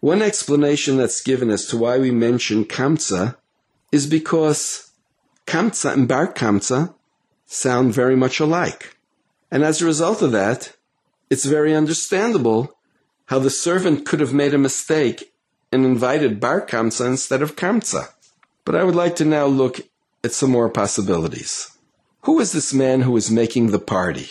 One 0.00 0.20
explanation 0.20 0.98
that's 0.98 1.22
given 1.22 1.48
as 1.48 1.64
to 1.68 1.78
why 1.78 1.96
we 1.96 2.10
mention 2.10 2.66
Kamsa 2.66 3.36
is 3.92 4.06
because 4.06 4.92
Kamsa 5.46 5.94
and 5.94 6.06
Bar 6.06 6.30
Kamsa 6.34 6.92
sound 7.46 7.94
very 7.94 8.14
much 8.14 8.40
alike. 8.40 8.94
And 9.50 9.64
as 9.64 9.80
a 9.80 9.86
result 9.86 10.20
of 10.20 10.32
that, 10.32 10.76
it's 11.30 11.46
very 11.46 11.74
understandable 11.74 12.76
how 13.28 13.38
the 13.38 13.48
servant 13.48 14.04
could 14.04 14.20
have 14.20 14.34
made 14.34 14.52
a 14.52 14.58
mistake 14.58 15.32
and 15.72 15.86
invited 15.86 16.40
Bar 16.40 16.66
Kamsa 16.66 17.06
instead 17.06 17.40
of 17.40 17.56
Kamsa. 17.56 18.12
But 18.66 18.74
I 18.74 18.84
would 18.84 18.94
like 18.94 19.16
to 19.16 19.24
now 19.24 19.46
look 19.46 19.80
at 20.22 20.32
some 20.32 20.50
more 20.50 20.68
possibilities. 20.68 21.70
Who 22.24 22.38
is 22.38 22.52
this 22.52 22.74
man 22.74 23.00
who 23.00 23.16
is 23.16 23.30
making 23.30 23.68
the 23.68 23.78
party? 23.78 24.28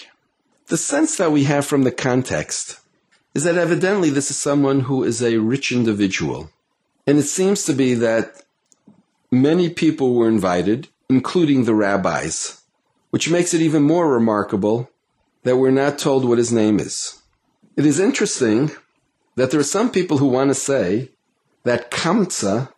The 0.68 0.78
sense 0.78 1.16
that 1.16 1.32
we 1.32 1.46
have 1.46 1.66
from 1.66 1.84
the 1.84 1.92
context 1.92 2.82
is 3.34 3.46
that 3.46 3.58
evidently 3.58 4.10
this 4.10 4.30
is 4.30 4.36
someone 4.36 4.82
who 4.82 5.04
is 5.04 5.24
a 5.24 5.38
rich 5.38 5.72
individual. 5.72 6.50
And 7.06 7.18
it 7.18 7.24
seems 7.24 7.64
to 7.64 7.74
be 7.74 7.94
that 7.94 8.44
many 9.32 9.70
people 9.70 10.14
were 10.14 10.28
invited, 10.28 10.90
including 11.10 11.64
the 11.64 11.74
rabbis, 11.74 12.64
which 13.12 13.30
makes 13.30 13.54
it 13.54 13.62
even 13.62 13.84
more 13.84 14.12
remarkable 14.12 14.90
that 15.44 15.56
we're 15.56 15.72
not 15.72 15.98
told 15.98 16.26
what 16.26 16.38
his 16.38 16.52
name 16.52 16.82
is. 16.82 17.22
It 17.78 17.86
is 17.86 17.98
interesting 17.98 18.72
that 19.36 19.52
there 19.52 19.62
are 19.62 19.76
some 19.78 19.90
people 19.90 20.18
who 20.18 20.28
want 20.28 20.50
to 20.50 20.56
say 20.56 21.12
that 21.64 21.92
Kamsa 21.92 22.74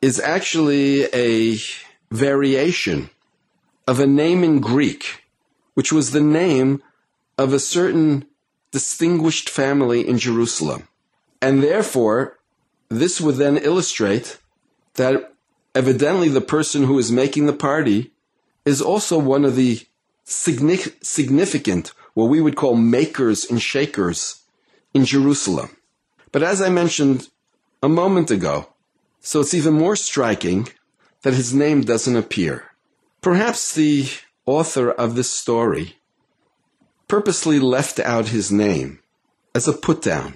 is 0.00 0.20
actually 0.20 1.06
a 1.12 1.58
variation 2.12 3.10
of 3.88 3.98
a 3.98 4.06
name 4.06 4.44
in 4.44 4.60
Greek, 4.60 5.24
which 5.74 5.92
was 5.92 6.12
the 6.12 6.20
name 6.20 6.80
of 7.38 7.52
a 7.52 7.58
certain 7.58 8.24
distinguished 8.70 9.48
family 9.48 10.06
in 10.06 10.18
Jerusalem. 10.18 10.88
And 11.40 11.62
therefore, 11.62 12.38
this 12.88 13.20
would 13.20 13.36
then 13.36 13.56
illustrate 13.56 14.38
that 14.94 15.32
evidently 15.74 16.28
the 16.28 16.40
person 16.40 16.84
who 16.84 16.98
is 16.98 17.10
making 17.10 17.46
the 17.46 17.52
party 17.52 18.12
is 18.64 18.80
also 18.80 19.18
one 19.18 19.44
of 19.44 19.56
the 19.56 19.80
significant, 20.24 21.92
what 22.14 22.26
we 22.26 22.40
would 22.40 22.56
call 22.56 22.76
makers 22.76 23.44
and 23.50 23.60
shakers 23.60 24.42
in 24.94 25.04
Jerusalem. 25.04 25.76
But 26.30 26.42
as 26.42 26.62
I 26.62 26.68
mentioned 26.68 27.28
a 27.82 27.88
moment 27.88 28.30
ago, 28.30 28.68
so 29.20 29.40
it's 29.40 29.54
even 29.54 29.74
more 29.74 29.96
striking 29.96 30.68
that 31.22 31.34
his 31.34 31.54
name 31.54 31.82
doesn't 31.82 32.16
appear. 32.16 32.70
Perhaps 33.20 33.74
the 33.74 34.08
author 34.46 34.90
of 34.90 35.14
this 35.14 35.30
story 35.30 35.96
purposely 37.12 37.58
left 37.58 38.00
out 38.00 38.28
his 38.28 38.50
name 38.50 38.98
as 39.54 39.68
a 39.68 39.72
put 39.74 40.00
down, 40.00 40.34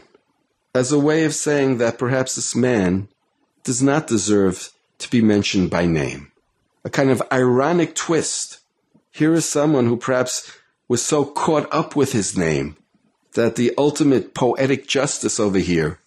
as 0.75 0.93
a 0.93 0.99
way 0.99 1.25
of 1.25 1.35
saying 1.35 1.79
that 1.79 1.97
perhaps 1.97 2.35
this 2.35 2.55
man 2.55 3.09
does 3.65 3.83
not 3.83 4.07
deserve 4.07 4.71
to 4.99 5.09
be 5.09 5.23
mentioned 5.23 5.71
by 5.71 5.87
name. 5.87 6.31
A 6.85 6.91
kind 6.91 7.09
of 7.11 7.23
ironic 7.33 7.95
twist. 7.95 8.59
Here 9.11 9.33
is 9.33 9.47
someone 9.47 9.87
who 9.87 9.97
perhaps 9.97 10.53
was 10.87 11.03
so 11.03 11.25
caught 11.25 11.67
up 11.73 11.97
with 11.97 12.13
his 12.13 12.37
name 12.37 12.77
that 13.33 13.57
the 13.57 13.73
ultimate 13.79 14.35
poetic 14.35 14.87
justice 14.87 15.41
over 15.41 15.59
here 15.59 15.99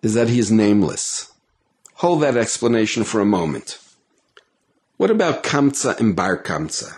is 0.00 0.14
that 0.14 0.30
he 0.30 0.38
is 0.38 0.50
nameless. 0.50 1.34
Hold 1.96 2.22
that 2.22 2.38
explanation 2.38 3.04
for 3.04 3.20
a 3.20 3.26
moment. 3.26 3.78
What 4.96 5.10
about 5.10 5.42
Kamsa 5.42 6.00
and 6.00 6.16
Bar 6.16 6.42
Kamsa? 6.42 6.96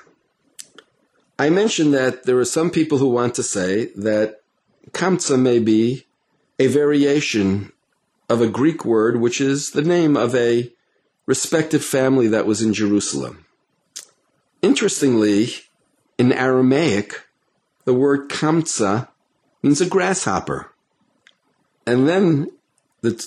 I 1.39 1.51
mentioned 1.51 1.93
that 1.93 2.25
there 2.25 2.39
are 2.39 2.47
some 2.47 2.71
people 2.71 2.99
who 2.99 3.09
want 3.09 3.35
to 3.35 3.43
say 3.43 3.87
that 3.97 4.41
Kamsa 4.93 5.39
may 5.39 5.59
be 5.59 6.07
a 6.59 6.67
variation 6.67 7.73
of 8.29 8.41
a 8.41 8.49
Greek 8.49 8.85
word, 8.85 9.21
which 9.21 9.41
is 9.41 9.71
the 9.71 9.83
name 9.83 10.17
of 10.17 10.35
a 10.35 10.73
respected 11.27 11.85
family 11.85 12.29
that 12.29 12.47
was 12.47 12.63
in 12.63 12.73
Jerusalem. 12.73 13.45
Interestingly, 14.63 15.49
in 16.17 16.33
Aramaic, 16.33 17.27
the 17.85 17.95
word 17.95 18.31
Kamsa 18.31 19.09
means 19.63 19.81
a 19.81 19.87
grasshopper. 19.87 20.73
And 21.87 22.09
then 22.09 22.51
the, 23.03 23.27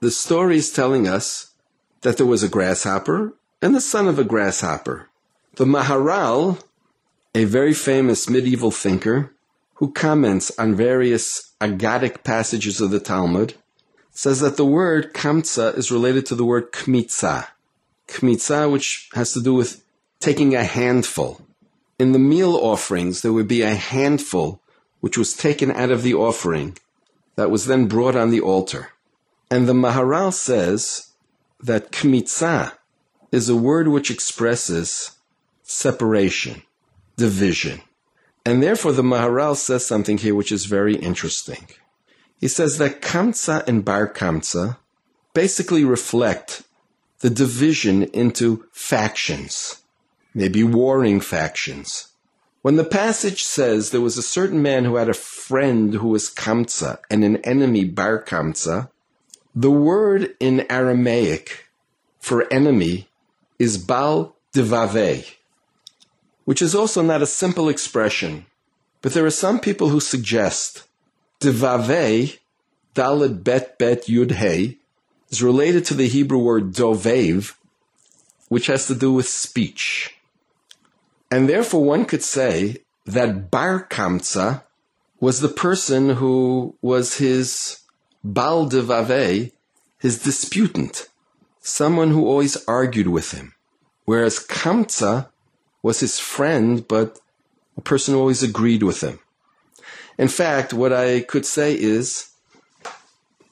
the 0.00 0.10
story 0.10 0.56
is 0.56 0.72
telling 0.72 1.06
us 1.06 1.52
that 2.00 2.16
there 2.16 2.26
was 2.26 2.42
a 2.42 2.48
grasshopper 2.48 3.34
and 3.60 3.74
the 3.74 3.80
son 3.80 4.08
of 4.08 4.18
a 4.18 4.24
grasshopper. 4.24 5.08
The 5.56 5.66
Maharal 5.66 6.62
a 7.34 7.44
very 7.44 7.72
famous 7.72 8.28
medieval 8.28 8.70
thinker 8.70 9.32
who 9.76 9.90
comments 9.90 10.52
on 10.58 10.74
various 10.74 11.52
Agadic 11.60 12.22
passages 12.24 12.80
of 12.80 12.90
the 12.90 13.00
Talmud, 13.00 13.54
says 14.10 14.40
that 14.40 14.58
the 14.58 14.66
word 14.66 15.14
kamsa 15.14 15.76
is 15.78 15.90
related 15.90 16.26
to 16.26 16.34
the 16.34 16.44
word 16.44 16.72
kmitza. 16.72 17.46
Kmitza, 18.06 18.70
which 18.70 19.08
has 19.14 19.32
to 19.32 19.40
do 19.40 19.54
with 19.54 19.82
taking 20.20 20.54
a 20.54 20.64
handful. 20.64 21.40
In 21.98 22.12
the 22.12 22.18
meal 22.18 22.54
offerings, 22.54 23.22
there 23.22 23.32
would 23.32 23.48
be 23.48 23.62
a 23.62 23.74
handful 23.74 24.60
which 25.00 25.16
was 25.16 25.34
taken 25.34 25.70
out 25.70 25.90
of 25.90 26.02
the 26.02 26.14
offering 26.14 26.76
that 27.36 27.50
was 27.50 27.66
then 27.66 27.86
brought 27.86 28.14
on 28.14 28.30
the 28.30 28.40
altar. 28.40 28.90
And 29.50 29.66
the 29.66 29.72
Maharal 29.72 30.32
says 30.32 31.12
that 31.60 31.92
kmitza 31.92 32.72
is 33.30 33.48
a 33.48 33.56
word 33.56 33.88
which 33.88 34.10
expresses 34.10 35.12
separation 35.62 36.62
division. 37.22 37.80
And 38.44 38.60
therefore, 38.60 38.90
the 38.90 39.08
Maharal 39.12 39.54
says 39.54 39.86
something 39.86 40.18
here 40.18 40.34
which 40.34 40.50
is 40.50 40.64
very 40.64 40.96
interesting. 40.96 41.68
He 42.40 42.48
says 42.48 42.78
that 42.78 43.00
Kamsa 43.00 43.64
and 43.68 43.84
Bar 43.84 44.12
Kamsa 44.12 44.78
basically 45.32 45.84
reflect 45.84 46.64
the 47.20 47.30
division 47.30 48.02
into 48.22 48.66
factions, 48.72 49.82
maybe 50.34 50.64
warring 50.64 51.20
factions. 51.20 52.08
When 52.62 52.74
the 52.74 52.92
passage 53.02 53.44
says 53.44 53.90
there 53.90 54.08
was 54.08 54.18
a 54.18 54.30
certain 54.36 54.60
man 54.60 54.84
who 54.84 54.96
had 54.96 55.08
a 55.08 55.14
friend 55.14 55.94
who 55.94 56.08
was 56.08 56.28
Kamsa 56.28 56.98
and 57.08 57.22
an 57.22 57.36
enemy 57.54 57.84
Bar 57.84 58.24
Kamsa, 58.24 58.90
the 59.54 59.70
word 59.70 60.34
in 60.40 60.66
Aramaic 60.68 61.68
for 62.18 62.52
enemy 62.52 63.06
is 63.60 63.78
Bal 63.78 64.34
Devave 64.52 65.36
which 66.44 66.62
is 66.62 66.74
also 66.74 67.02
not 67.02 67.22
a 67.22 67.26
simple 67.26 67.68
expression, 67.68 68.46
but 69.00 69.14
there 69.14 69.26
are 69.26 69.30
some 69.30 69.60
people 69.60 69.88
who 69.88 70.00
suggest 70.00 70.84
devave, 71.40 72.38
dalet 72.94 73.42
bet 73.42 73.78
bet 73.78 74.06
yud 74.06 74.32
hey, 74.32 74.78
is 75.30 75.42
related 75.42 75.84
to 75.86 75.94
the 75.94 76.08
Hebrew 76.08 76.38
word 76.38 76.72
dovev, 76.72 77.54
which 78.48 78.66
has 78.66 78.86
to 78.86 78.94
do 78.94 79.12
with 79.12 79.26
speech. 79.26 80.14
And 81.30 81.48
therefore 81.48 81.84
one 81.84 82.04
could 82.04 82.22
say 82.22 82.82
that 83.06 83.50
Bar 83.50 83.86
Kamsa 83.88 84.62
was 85.20 85.40
the 85.40 85.48
person 85.48 86.10
who 86.10 86.76
was 86.82 87.16
his 87.16 87.80
Bal 88.22 88.68
Devave, 88.68 89.52
his 89.98 90.22
disputant, 90.22 91.08
someone 91.60 92.10
who 92.10 92.26
always 92.26 92.62
argued 92.66 93.08
with 93.08 93.32
him. 93.32 93.54
Whereas 94.04 94.38
Kamsa 94.38 95.28
was 95.82 96.00
his 96.00 96.18
friend, 96.18 96.86
but 96.86 97.18
a 97.76 97.80
person 97.80 98.14
who 98.14 98.20
always 98.20 98.42
agreed 98.42 98.82
with 98.82 99.02
him. 99.02 99.18
In 100.18 100.28
fact, 100.28 100.72
what 100.72 100.92
I 100.92 101.20
could 101.20 101.46
say 101.46 101.74
is 101.74 102.30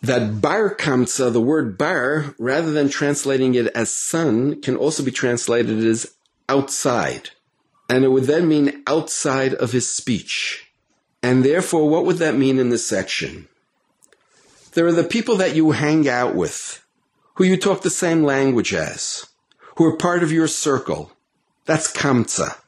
that 0.03 0.41
bar 0.41 0.75
kamsa, 0.75 1.33
the 1.33 1.41
word 1.41 1.77
bar, 1.77 2.35
rather 2.39 2.73
than 2.73 2.89
translating 2.89 3.55
it 3.55 3.67
as 3.69 3.93
son, 3.93 4.61
can 4.61 4.77
also 4.77 5.03
be 5.03 5.11
translated 5.11 5.85
as 5.85 6.15
outside. 6.49 7.31
And 7.89 8.05
it 8.05 8.09
would 8.09 8.25
then 8.25 8.49
mean 8.49 8.83
outside 8.87 9.55
of 9.55 9.73
his 9.73 9.93
speech. 9.93 10.71
And 11.23 11.45
therefore, 11.45 11.89
what 11.89 12.07
would 12.07 12.17
that 12.19 12.37
mean 12.37 12.59
in 12.59 12.71
this 12.71 12.87
section? 12.87 13.49
There 14.73 14.87
are 14.87 14.93
the 14.93 15.05
people 15.05 15.37
that 15.37 15.57
you 15.57 15.73
hang 15.73 16.09
out 16.09 16.35
with, 16.35 16.85
who 17.35 17.45
you 17.45 17.57
talk 17.57 17.83
the 17.83 17.91
same 17.91 18.23
language 18.23 18.73
as, 18.73 19.27
who 19.77 19.85
are 19.85 19.97
part 19.97 20.23
of 20.23 20.33
your 20.33 20.47
circle. 20.47 21.13
That's 21.71 21.93
kamsa. 21.93 22.59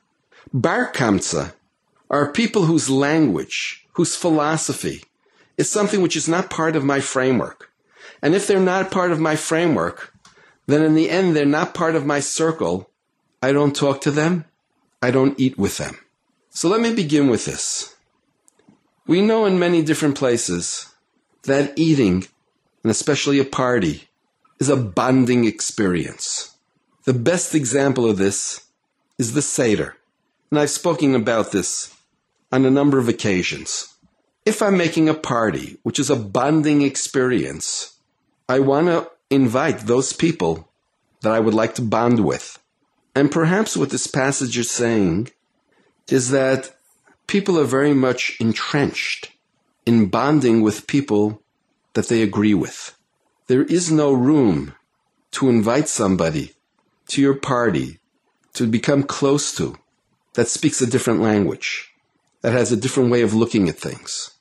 Bar 0.55 0.93
kamsa 0.93 1.55
are 2.09 2.31
people 2.31 2.67
whose 2.67 2.89
language, 2.89 3.85
whose 3.95 4.15
philosophy, 4.15 5.03
is 5.59 5.69
something 5.69 6.03
which 6.03 6.15
is 6.15 6.29
not 6.29 6.51
part 6.51 6.77
of 6.77 6.85
my 6.85 7.01
framework. 7.01 7.73
And 8.23 8.33
if 8.33 8.47
they're 8.47 8.61
not 8.61 8.93
part 8.93 9.11
of 9.11 9.19
my 9.19 9.35
framework, 9.35 10.15
then 10.69 10.85
in 10.85 10.95
the 10.95 11.11
end, 11.11 11.35
they're 11.35 11.45
not 11.45 11.75
part 11.75 11.97
of 11.97 12.07
my 12.07 12.21
circle. 12.21 12.89
I 13.43 13.51
don't 13.51 13.75
talk 13.75 14.03
to 14.03 14.13
them. 14.13 14.45
I 15.03 15.11
don't 15.11 15.41
eat 15.41 15.59
with 15.59 15.79
them. 15.79 15.99
So 16.51 16.69
let 16.69 16.81
me 16.81 16.95
begin 16.95 17.27
with 17.27 17.45
this. 17.45 17.97
We 19.09 19.21
know 19.21 19.47
in 19.47 19.59
many 19.59 19.83
different 19.83 20.17
places 20.17 20.95
that 21.43 21.77
eating, 21.77 22.29
and 22.85 22.91
especially 22.93 23.41
a 23.41 23.45
party, 23.45 24.05
is 24.61 24.69
a 24.69 24.77
bonding 24.77 25.45
experience. 25.45 26.57
The 27.03 27.15
best 27.15 27.57
example 27.57 28.09
of 28.09 28.17
this 28.17 28.62
is 29.23 29.35
the 29.35 29.49
Seder. 29.57 29.95
And 30.51 30.59
I've 30.59 30.79
spoken 30.83 31.15
about 31.15 31.53
this 31.53 31.95
on 32.51 32.65
a 32.65 32.77
number 32.79 32.99
of 32.99 33.09
occasions. 33.09 33.95
If 34.45 34.61
I'm 34.61 34.77
making 34.77 35.09
a 35.09 35.15
party, 35.15 35.79
which 35.85 36.01
is 36.01 36.11
a 36.11 36.17
bonding 36.17 36.83
experience, 36.83 38.01
I 38.49 38.59
want 38.59 38.89
to 38.89 39.09
invite 39.31 39.87
those 39.87 40.13
people 40.13 40.69
that 41.21 41.31
I 41.31 41.39
would 41.39 41.55
like 41.55 41.77
to 41.77 41.83
bond 41.83 42.25
with. 42.25 42.59
And 43.15 43.31
perhaps 43.31 43.77
what 43.77 43.91
this 43.91 44.09
passage 44.09 44.59
is 44.59 44.73
saying 44.73 45.31
is 46.09 46.31
that 46.31 46.75
people 47.29 47.57
are 47.61 47.77
very 47.79 47.95
much 47.95 48.37
entrenched 48.41 49.31
in 49.87 50.07
bonding 50.07 50.63
with 50.63 50.89
people 50.89 51.41
that 51.95 52.09
they 52.09 52.23
agree 52.23 52.55
with. 52.55 52.99
There 53.47 53.63
is 53.63 53.89
no 53.89 54.13
room 54.13 54.75
to 55.37 55.49
invite 55.49 55.89
somebody 55.89 56.55
to 57.07 57.23
your 57.23 57.35
party 57.35 58.01
to 58.55 58.67
become 58.67 59.03
close 59.03 59.55
to 59.57 59.77
that 60.35 60.49
speaks 60.49 60.81
a 60.81 60.87
different 60.87 61.21
language, 61.21 61.93
that 62.41 62.53
has 62.53 62.73
a 62.73 62.77
different 62.77 63.11
way 63.11 63.23
of 63.23 63.35
looking 63.35 63.69
at 63.69 63.79
things. 63.79 64.33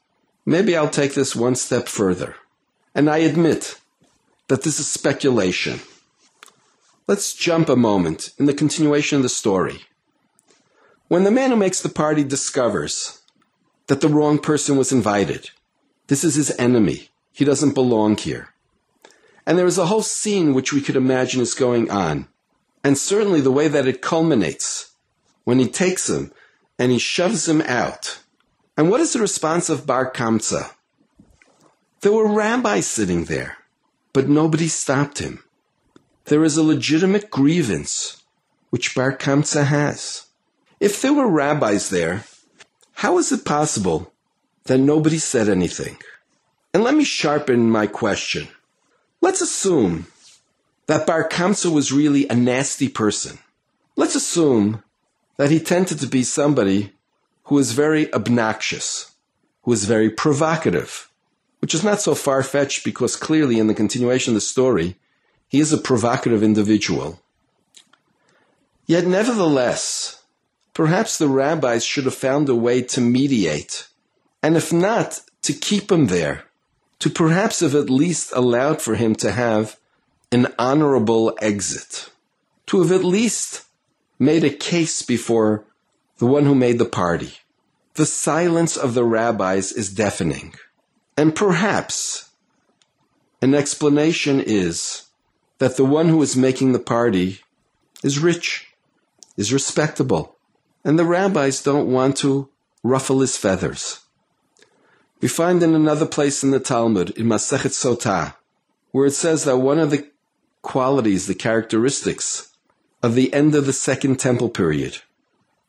Maybe 0.45 0.75
I'll 0.75 0.89
take 0.89 1.13
this 1.13 1.35
one 1.35 1.55
step 1.55 1.87
further. 1.87 2.35
And 2.95 3.09
I 3.09 3.19
admit 3.19 3.79
that 4.47 4.63
this 4.63 4.79
is 4.79 4.87
speculation. 4.87 5.79
Let's 7.07 7.33
jump 7.33 7.69
a 7.69 7.75
moment 7.75 8.31
in 8.37 8.45
the 8.45 8.53
continuation 8.53 9.17
of 9.17 9.23
the 9.23 9.29
story. 9.29 9.81
When 11.07 11.23
the 11.23 11.31
man 11.31 11.51
who 11.51 11.57
makes 11.57 11.81
the 11.81 11.89
party 11.89 12.23
discovers 12.23 13.21
that 13.87 14.01
the 14.01 14.09
wrong 14.09 14.39
person 14.39 14.77
was 14.77 14.91
invited, 14.91 15.49
this 16.07 16.23
is 16.23 16.35
his 16.35 16.53
enemy. 16.57 17.09
He 17.33 17.45
doesn't 17.45 17.73
belong 17.73 18.17
here. 18.17 18.49
And 19.45 19.57
there 19.57 19.65
is 19.65 19.77
a 19.77 19.87
whole 19.87 20.03
scene 20.03 20.53
which 20.53 20.71
we 20.71 20.81
could 20.81 20.95
imagine 20.95 21.41
is 21.41 21.53
going 21.53 21.89
on. 21.89 22.27
And 22.83 22.97
certainly 22.97 23.41
the 23.41 23.51
way 23.51 23.67
that 23.67 23.87
it 23.87 24.01
culminates 24.01 24.91
when 25.43 25.59
he 25.59 25.67
takes 25.67 26.09
him 26.09 26.31
and 26.79 26.91
he 26.91 26.99
shoves 26.99 27.47
him 27.47 27.61
out 27.61 28.21
and 28.77 28.89
what 28.89 29.01
is 29.01 29.13
the 29.13 29.19
response 29.19 29.69
of 29.69 29.85
Bar 29.85 30.11
Kamsa? 30.11 30.71
There 31.99 32.11
were 32.11 32.27
rabbis 32.27 32.87
sitting 32.87 33.25
there, 33.25 33.57
but 34.13 34.27
nobody 34.27 34.67
stopped 34.67 35.19
him. 35.19 35.43
There 36.25 36.43
is 36.43 36.57
a 36.57 36.63
legitimate 36.63 37.29
grievance 37.29 38.23
which 38.69 38.95
Bar 38.95 39.15
Kamsa 39.17 39.65
has. 39.65 40.25
If 40.79 41.01
there 41.01 41.13
were 41.13 41.27
rabbis 41.27 41.89
there, 41.89 42.23
how 42.93 43.17
is 43.17 43.31
it 43.31 43.45
possible 43.45 44.11
that 44.63 44.79
nobody 44.79 45.19
said 45.19 45.49
anything? 45.49 45.97
And 46.73 46.83
let 46.83 46.95
me 46.95 47.03
sharpen 47.03 47.69
my 47.69 47.85
question. 47.85 48.47
Let's 49.19 49.41
assume 49.41 50.07
that 50.87 51.07
Bar 51.07 51.27
Kamsa 51.27 51.71
was 51.71 51.91
really 51.91 52.27
a 52.27 52.35
nasty 52.35 52.87
person. 52.87 53.39
Let's 53.95 54.15
assume 54.15 54.83
that 55.37 55.51
he 55.51 55.59
tended 55.59 55.99
to 55.99 56.07
be 56.07 56.23
somebody 56.23 56.93
who 57.45 57.55
was 57.55 57.73
very 57.73 58.13
obnoxious, 58.13 59.11
who 59.63 59.71
was 59.71 59.85
very 59.85 60.09
provocative, 60.09 61.09
which 61.59 61.73
is 61.73 61.83
not 61.83 62.01
so 62.01 62.15
far 62.15 62.43
fetched 62.43 62.83
because 62.83 63.15
clearly 63.15 63.59
in 63.59 63.67
the 63.67 63.73
continuation 63.73 64.31
of 64.31 64.35
the 64.35 64.41
story, 64.41 64.95
he 65.47 65.59
is 65.59 65.73
a 65.73 65.77
provocative 65.77 66.43
individual. 66.43 67.19
Yet 68.85 69.05
nevertheless, 69.05 70.23
perhaps 70.73 71.17
the 71.17 71.27
rabbis 71.27 71.83
should 71.83 72.05
have 72.05 72.15
found 72.15 72.47
a 72.49 72.55
way 72.55 72.81
to 72.83 73.01
mediate, 73.01 73.87
and 74.41 74.55
if 74.55 74.71
not, 74.71 75.21
to 75.43 75.53
keep 75.53 75.91
him 75.91 76.07
there, 76.07 76.45
to 76.99 77.09
perhaps 77.09 77.59
have 77.59 77.75
at 77.75 77.89
least 77.89 78.31
allowed 78.33 78.81
for 78.81 78.95
him 78.95 79.15
to 79.15 79.31
have 79.31 79.77
an 80.31 80.47
honorable 80.57 81.37
exit, 81.41 82.09
to 82.67 82.81
have 82.81 82.91
at 82.91 83.03
least 83.03 83.65
made 84.17 84.43
a 84.43 84.49
case 84.49 85.01
before 85.01 85.65
the 86.19 86.25
one 86.25 86.45
who 86.45 86.55
made 86.55 86.79
the 86.79 86.85
party. 86.85 87.33
The 87.95 88.05
silence 88.05 88.77
of 88.77 88.93
the 88.93 89.03
rabbis 89.03 89.71
is 89.71 89.93
deafening. 89.93 90.53
And 91.17 91.35
perhaps 91.35 92.29
an 93.41 93.53
explanation 93.53 94.39
is 94.39 95.03
that 95.57 95.75
the 95.75 95.85
one 95.85 96.07
who 96.07 96.21
is 96.21 96.37
making 96.37 96.71
the 96.71 96.79
party 96.79 97.39
is 98.03 98.19
rich, 98.19 98.67
is 99.35 99.51
respectable, 99.51 100.37
and 100.85 100.97
the 100.97 101.05
rabbis 101.05 101.61
don't 101.61 101.91
want 101.91 102.17
to 102.17 102.49
ruffle 102.83 103.19
his 103.19 103.37
feathers. 103.37 103.99
We 105.19 105.27
find 105.27 105.61
in 105.61 105.75
another 105.75 106.05
place 106.05 106.43
in 106.43 106.51
the 106.51 106.59
Talmud, 106.59 107.11
in 107.11 107.27
Masechet 107.27 107.71
Sotah, 107.71 108.35
where 108.91 109.05
it 109.05 109.11
says 109.11 109.43
that 109.45 109.57
one 109.57 109.79
of 109.79 109.91
the 109.91 110.10
qualities, 110.61 111.27
the 111.27 111.35
characteristics 111.35 112.51
of 113.01 113.15
the 113.15 113.33
end 113.33 113.55
of 113.55 113.65
the 113.65 113.73
Second 113.73 114.19
Temple 114.19 114.49
period 114.49 114.99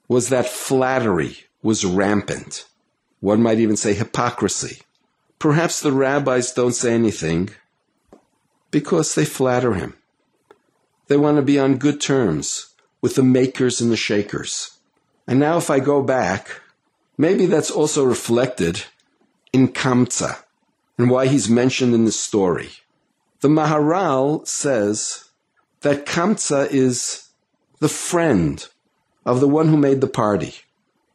was 0.09 0.29
that 0.29 0.49
flattery 0.49 1.39
was 1.63 1.85
rampant. 1.85 2.67
One 3.21 3.43
might 3.43 3.59
even 3.59 3.77
say 3.77 3.95
hypocrisy. 3.95 4.83
Perhaps 5.39 5.81
the 5.81 5.93
rabbis 5.93 6.53
don't 6.53 6.75
say 6.75 6.93
anything 6.93 7.51
because 8.71 9.15
they 9.15 9.25
flatter 9.25 9.75
him. 9.75 9.95
They 11.09 11.17
want 11.17 11.37
to 11.37 11.43
be 11.43 11.59
on 11.59 11.79
good 11.79 12.01
terms 12.01 12.75
with 13.01 13.15
the 13.15 13.23
makers 13.23 13.81
and 13.81 13.91
the 13.91 13.97
shakers. 13.97 14.79
And 15.27 15.39
now 15.39 15.57
if 15.57 15.71
I 15.71 15.81
go 15.81 16.03
back, 16.03 16.61
maybe 17.17 17.47
that's 17.47 17.71
also 17.71 18.05
reflected 18.05 18.85
in 19.53 19.69
Kamsa 19.69 20.43
and 20.99 21.11
why 21.11 21.27
he's 21.27 21.49
mentioned 21.49 21.95
in 21.95 22.05
the 22.05 22.13
story. 22.13 22.71
The 23.43 23.49
Maharal 23.49 24.47
says 24.47 25.25
that 25.81 26.07
Kamsa 26.07 26.71
is 26.71 27.31
the 27.81 27.89
friend 27.89 28.65
of 29.27 29.41
the 29.41 29.49
one 29.49 29.67
who 29.67 29.77
made 29.77 30.01
the 30.01 30.07
party. 30.07 30.55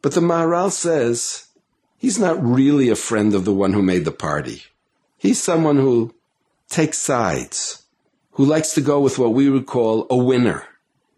But 0.02 0.12
the 0.12 0.20
Maharal 0.20 0.70
says 0.70 1.48
he's 1.96 2.18
not 2.18 2.44
really 2.44 2.90
a 2.90 2.96
friend 2.96 3.34
of 3.34 3.46
the 3.46 3.54
one 3.54 3.72
who 3.72 3.80
made 3.80 4.04
the 4.04 4.12
party. 4.12 4.64
He's 5.16 5.42
someone 5.42 5.78
who 5.78 6.14
takes 6.68 6.98
sides, 6.98 7.84
who 8.32 8.44
likes 8.44 8.74
to 8.74 8.82
go 8.82 9.00
with 9.00 9.18
what 9.18 9.32
we 9.32 9.48
would 9.48 9.64
call 9.64 10.06
a 10.10 10.16
winner, 10.16 10.66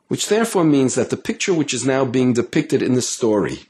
which 0.06 0.28
therefore 0.28 0.62
means 0.62 0.94
that 0.94 1.10
the 1.10 1.16
picture 1.16 1.52
which 1.52 1.74
is 1.74 1.84
now 1.84 2.04
being 2.04 2.34
depicted 2.34 2.82
in 2.82 2.94
the 2.94 3.02
story 3.02 3.64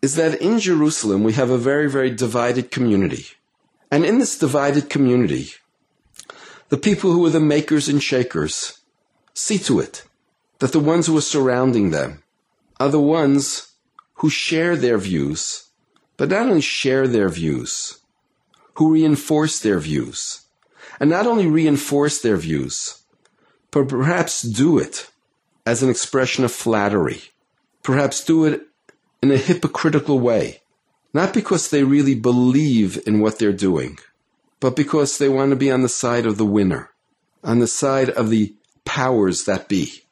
is 0.00 0.14
that 0.14 0.40
in 0.40 0.58
Jerusalem 0.58 1.22
we 1.22 1.34
have 1.34 1.50
a 1.50 1.58
very, 1.58 1.90
very 1.90 2.10
divided 2.10 2.70
community. 2.70 3.26
And 3.90 4.06
in 4.06 4.18
this 4.18 4.38
divided 4.38 4.88
community, 4.88 5.50
the 6.68 6.76
people 6.76 7.12
who 7.12 7.24
are 7.24 7.30
the 7.30 7.40
makers 7.40 7.88
and 7.88 8.02
shakers 8.02 8.80
see 9.34 9.58
to 9.58 9.80
it 9.80 10.04
that 10.58 10.72
the 10.72 10.80
ones 10.80 11.06
who 11.06 11.16
are 11.16 11.22
surrounding 11.22 11.90
them 11.90 12.22
are 12.80 12.88
the 12.88 13.00
ones 13.00 13.72
who 14.14 14.28
share 14.28 14.76
their 14.76 14.98
views, 14.98 15.70
but 16.16 16.28
not 16.28 16.46
only 16.46 16.60
share 16.60 17.06
their 17.06 17.28
views, 17.28 17.98
who 18.74 18.92
reinforce 18.92 19.60
their 19.60 19.78
views. 19.78 20.42
And 21.00 21.10
not 21.10 21.26
only 21.26 21.46
reinforce 21.46 22.20
their 22.20 22.36
views, 22.36 23.02
but 23.70 23.88
perhaps 23.88 24.42
do 24.42 24.78
it 24.78 25.10
as 25.64 25.82
an 25.82 25.90
expression 25.90 26.44
of 26.44 26.52
flattery. 26.52 27.22
Perhaps 27.82 28.24
do 28.24 28.44
it 28.44 28.62
in 29.22 29.30
a 29.30 29.36
hypocritical 29.36 30.18
way, 30.18 30.62
not 31.14 31.32
because 31.32 31.70
they 31.70 31.84
really 31.84 32.14
believe 32.14 33.00
in 33.06 33.20
what 33.20 33.38
they're 33.38 33.52
doing, 33.52 33.98
but 34.60 34.76
because 34.76 35.18
they 35.18 35.28
want 35.28 35.50
to 35.50 35.56
be 35.56 35.70
on 35.70 35.82
the 35.82 35.88
side 35.88 36.26
of 36.26 36.36
the 36.36 36.46
winner, 36.46 36.90
on 37.44 37.58
the 37.58 37.66
side 37.66 38.10
of 38.10 38.30
the 38.30 38.54
powers 38.84 39.44
that 39.44 39.68
be. 39.68 40.02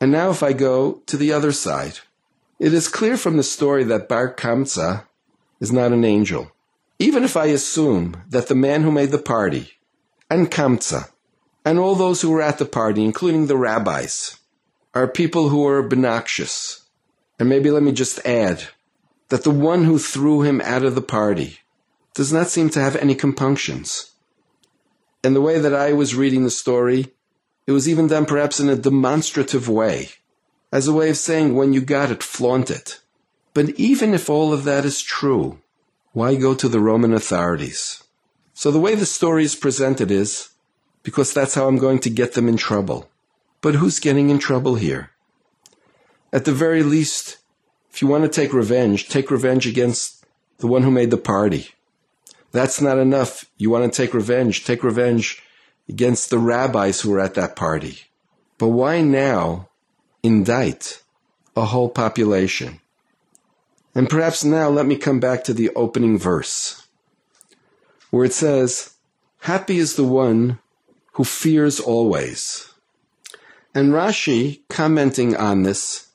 And 0.00 0.12
now 0.12 0.30
if 0.30 0.42
I 0.42 0.52
go 0.52 1.02
to 1.06 1.16
the 1.16 1.32
other 1.32 1.52
side, 1.52 2.00
it 2.58 2.74
is 2.74 2.88
clear 2.88 3.16
from 3.16 3.36
the 3.36 3.42
story 3.42 3.84
that 3.84 4.08
Bar 4.08 4.34
Kamsa 4.34 5.04
is 5.60 5.72
not 5.72 5.92
an 5.92 6.04
angel. 6.04 6.50
Even 6.98 7.24
if 7.24 7.36
I 7.36 7.46
assume 7.46 8.22
that 8.28 8.48
the 8.48 8.54
man 8.54 8.82
who 8.82 8.90
made 8.90 9.10
the 9.10 9.18
party, 9.18 9.72
and 10.30 10.50
Kamsa, 10.50 11.10
and 11.64 11.78
all 11.78 11.94
those 11.94 12.22
who 12.22 12.30
were 12.30 12.42
at 12.42 12.58
the 12.58 12.64
party, 12.64 13.04
including 13.04 13.46
the 13.46 13.56
rabbis, 13.56 14.38
are 14.94 15.06
people 15.06 15.50
who 15.50 15.66
are 15.66 15.84
obnoxious. 15.84 16.86
And 17.38 17.48
maybe 17.48 17.70
let 17.70 17.82
me 17.82 17.92
just 17.92 18.24
add 18.26 18.64
that 19.28 19.44
the 19.44 19.50
one 19.50 19.84
who 19.84 19.98
threw 19.98 20.42
him 20.42 20.60
out 20.62 20.84
of 20.84 20.94
the 20.94 21.02
party 21.02 21.58
does 22.16 22.32
not 22.32 22.48
seem 22.48 22.70
to 22.70 22.80
have 22.80 22.96
any 22.96 23.14
compunctions. 23.14 24.12
And 25.22 25.36
the 25.36 25.42
way 25.42 25.58
that 25.58 25.74
I 25.74 25.92
was 25.92 26.14
reading 26.14 26.44
the 26.44 26.50
story, 26.50 27.12
it 27.66 27.72
was 27.72 27.86
even 27.86 28.06
done 28.06 28.24
perhaps 28.24 28.58
in 28.58 28.70
a 28.70 28.74
demonstrative 28.74 29.68
way, 29.68 30.08
as 30.72 30.88
a 30.88 30.94
way 30.94 31.10
of 31.10 31.18
saying, 31.18 31.54
when 31.54 31.74
you 31.74 31.82
got 31.82 32.10
it, 32.10 32.22
flaunt 32.22 32.70
it. 32.70 33.00
But 33.52 33.68
even 33.78 34.14
if 34.14 34.30
all 34.30 34.54
of 34.54 34.64
that 34.64 34.86
is 34.86 35.02
true, 35.02 35.60
why 36.12 36.36
go 36.36 36.54
to 36.54 36.70
the 36.70 36.80
Roman 36.80 37.12
authorities? 37.12 38.02
So 38.54 38.70
the 38.70 38.80
way 38.80 38.94
the 38.94 39.04
story 39.04 39.44
is 39.44 39.54
presented 39.54 40.10
is, 40.10 40.48
because 41.02 41.34
that's 41.34 41.54
how 41.54 41.68
I'm 41.68 41.76
going 41.76 41.98
to 41.98 42.10
get 42.10 42.32
them 42.32 42.48
in 42.48 42.56
trouble. 42.56 43.10
But 43.60 43.74
who's 43.74 44.00
getting 44.00 44.30
in 44.30 44.38
trouble 44.38 44.76
here? 44.76 45.10
At 46.32 46.46
the 46.46 46.52
very 46.52 46.82
least, 46.82 47.36
if 47.92 48.00
you 48.00 48.08
want 48.08 48.24
to 48.24 48.30
take 48.30 48.54
revenge, 48.54 49.10
take 49.10 49.30
revenge 49.30 49.66
against 49.66 50.24
the 50.58 50.66
one 50.66 50.82
who 50.82 50.90
made 50.90 51.10
the 51.10 51.18
party. 51.18 51.72
That's 52.56 52.80
not 52.80 52.96
enough. 52.96 53.44
You 53.58 53.68
want 53.68 53.92
to 53.92 53.94
take 53.94 54.14
revenge, 54.14 54.64
take 54.64 54.82
revenge 54.82 55.42
against 55.90 56.30
the 56.30 56.38
rabbis 56.38 57.02
who 57.02 57.10
were 57.10 57.20
at 57.20 57.34
that 57.34 57.54
party. 57.54 57.98
But 58.56 58.68
why 58.68 59.02
now 59.02 59.68
indict 60.22 61.02
a 61.54 61.66
whole 61.66 61.90
population? 61.90 62.80
And 63.94 64.08
perhaps 64.08 64.42
now 64.42 64.70
let 64.70 64.86
me 64.86 64.96
come 64.96 65.20
back 65.20 65.44
to 65.44 65.52
the 65.52 65.68
opening 65.76 66.18
verse, 66.18 66.86
where 68.08 68.24
it 68.24 68.32
says, 68.32 68.94
Happy 69.40 69.76
is 69.76 69.96
the 69.96 70.04
one 70.04 70.58
who 71.12 71.24
fears 71.24 71.78
always. 71.78 72.72
And 73.74 73.92
Rashi, 73.92 74.60
commenting 74.70 75.36
on 75.36 75.62
this, 75.62 76.08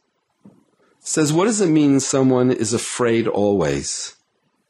says, 1.02 1.32
What 1.32 1.46
does 1.46 1.62
it 1.62 1.70
mean 1.70 2.00
someone 2.00 2.52
is 2.52 2.74
afraid 2.74 3.28
always? 3.28 4.16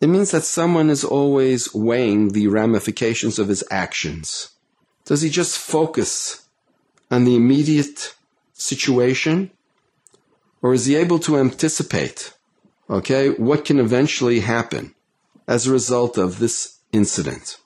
It 0.02 0.08
means 0.08 0.32
that 0.32 0.44
someone 0.44 0.90
is 0.90 1.04
always 1.04 1.74
weighing 1.74 2.30
the 2.30 2.48
ramifications 2.48 3.40
of 3.40 3.48
his 3.48 3.64
actions. 3.72 4.50
Does 5.06 5.22
he 5.22 5.30
just 5.30 5.58
focus 5.58 6.48
on 7.10 7.24
the 7.24 7.36
immediate 7.36 8.16
situation? 8.54 9.52
Or 10.62 10.74
is 10.74 10.86
he 10.86 10.96
able 10.96 11.20
to 11.20 11.38
anticipate, 11.38 12.34
okay, 12.90 13.30
what 13.30 13.64
can 13.64 13.80
eventually 13.80 14.42
happen 14.42 14.96
as 15.48 15.68
a 15.68 15.72
result 15.72 16.18
of 16.18 16.40
this 16.40 16.80
incident? 16.92 17.58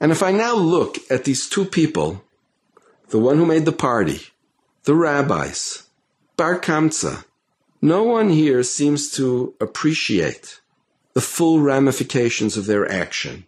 And 0.00 0.12
if 0.12 0.22
I 0.22 0.32
now 0.32 0.54
look 0.54 0.98
at 1.10 1.24
these 1.24 1.48
two 1.48 1.64
people 1.64 2.24
the 3.14 3.18
one 3.18 3.36
who 3.36 3.46
made 3.46 3.64
the 3.64 3.72
party, 3.72 4.20
the 4.84 4.94
rabbis, 4.94 5.84
Bar 6.36 6.58
Kamsa. 6.58 7.24
No 7.80 8.02
one 8.02 8.30
here 8.30 8.62
seems 8.62 9.10
to 9.12 9.54
appreciate 9.60 10.60
the 11.14 11.20
full 11.20 11.60
ramifications 11.60 12.56
of 12.56 12.66
their 12.66 12.90
action. 12.90 13.44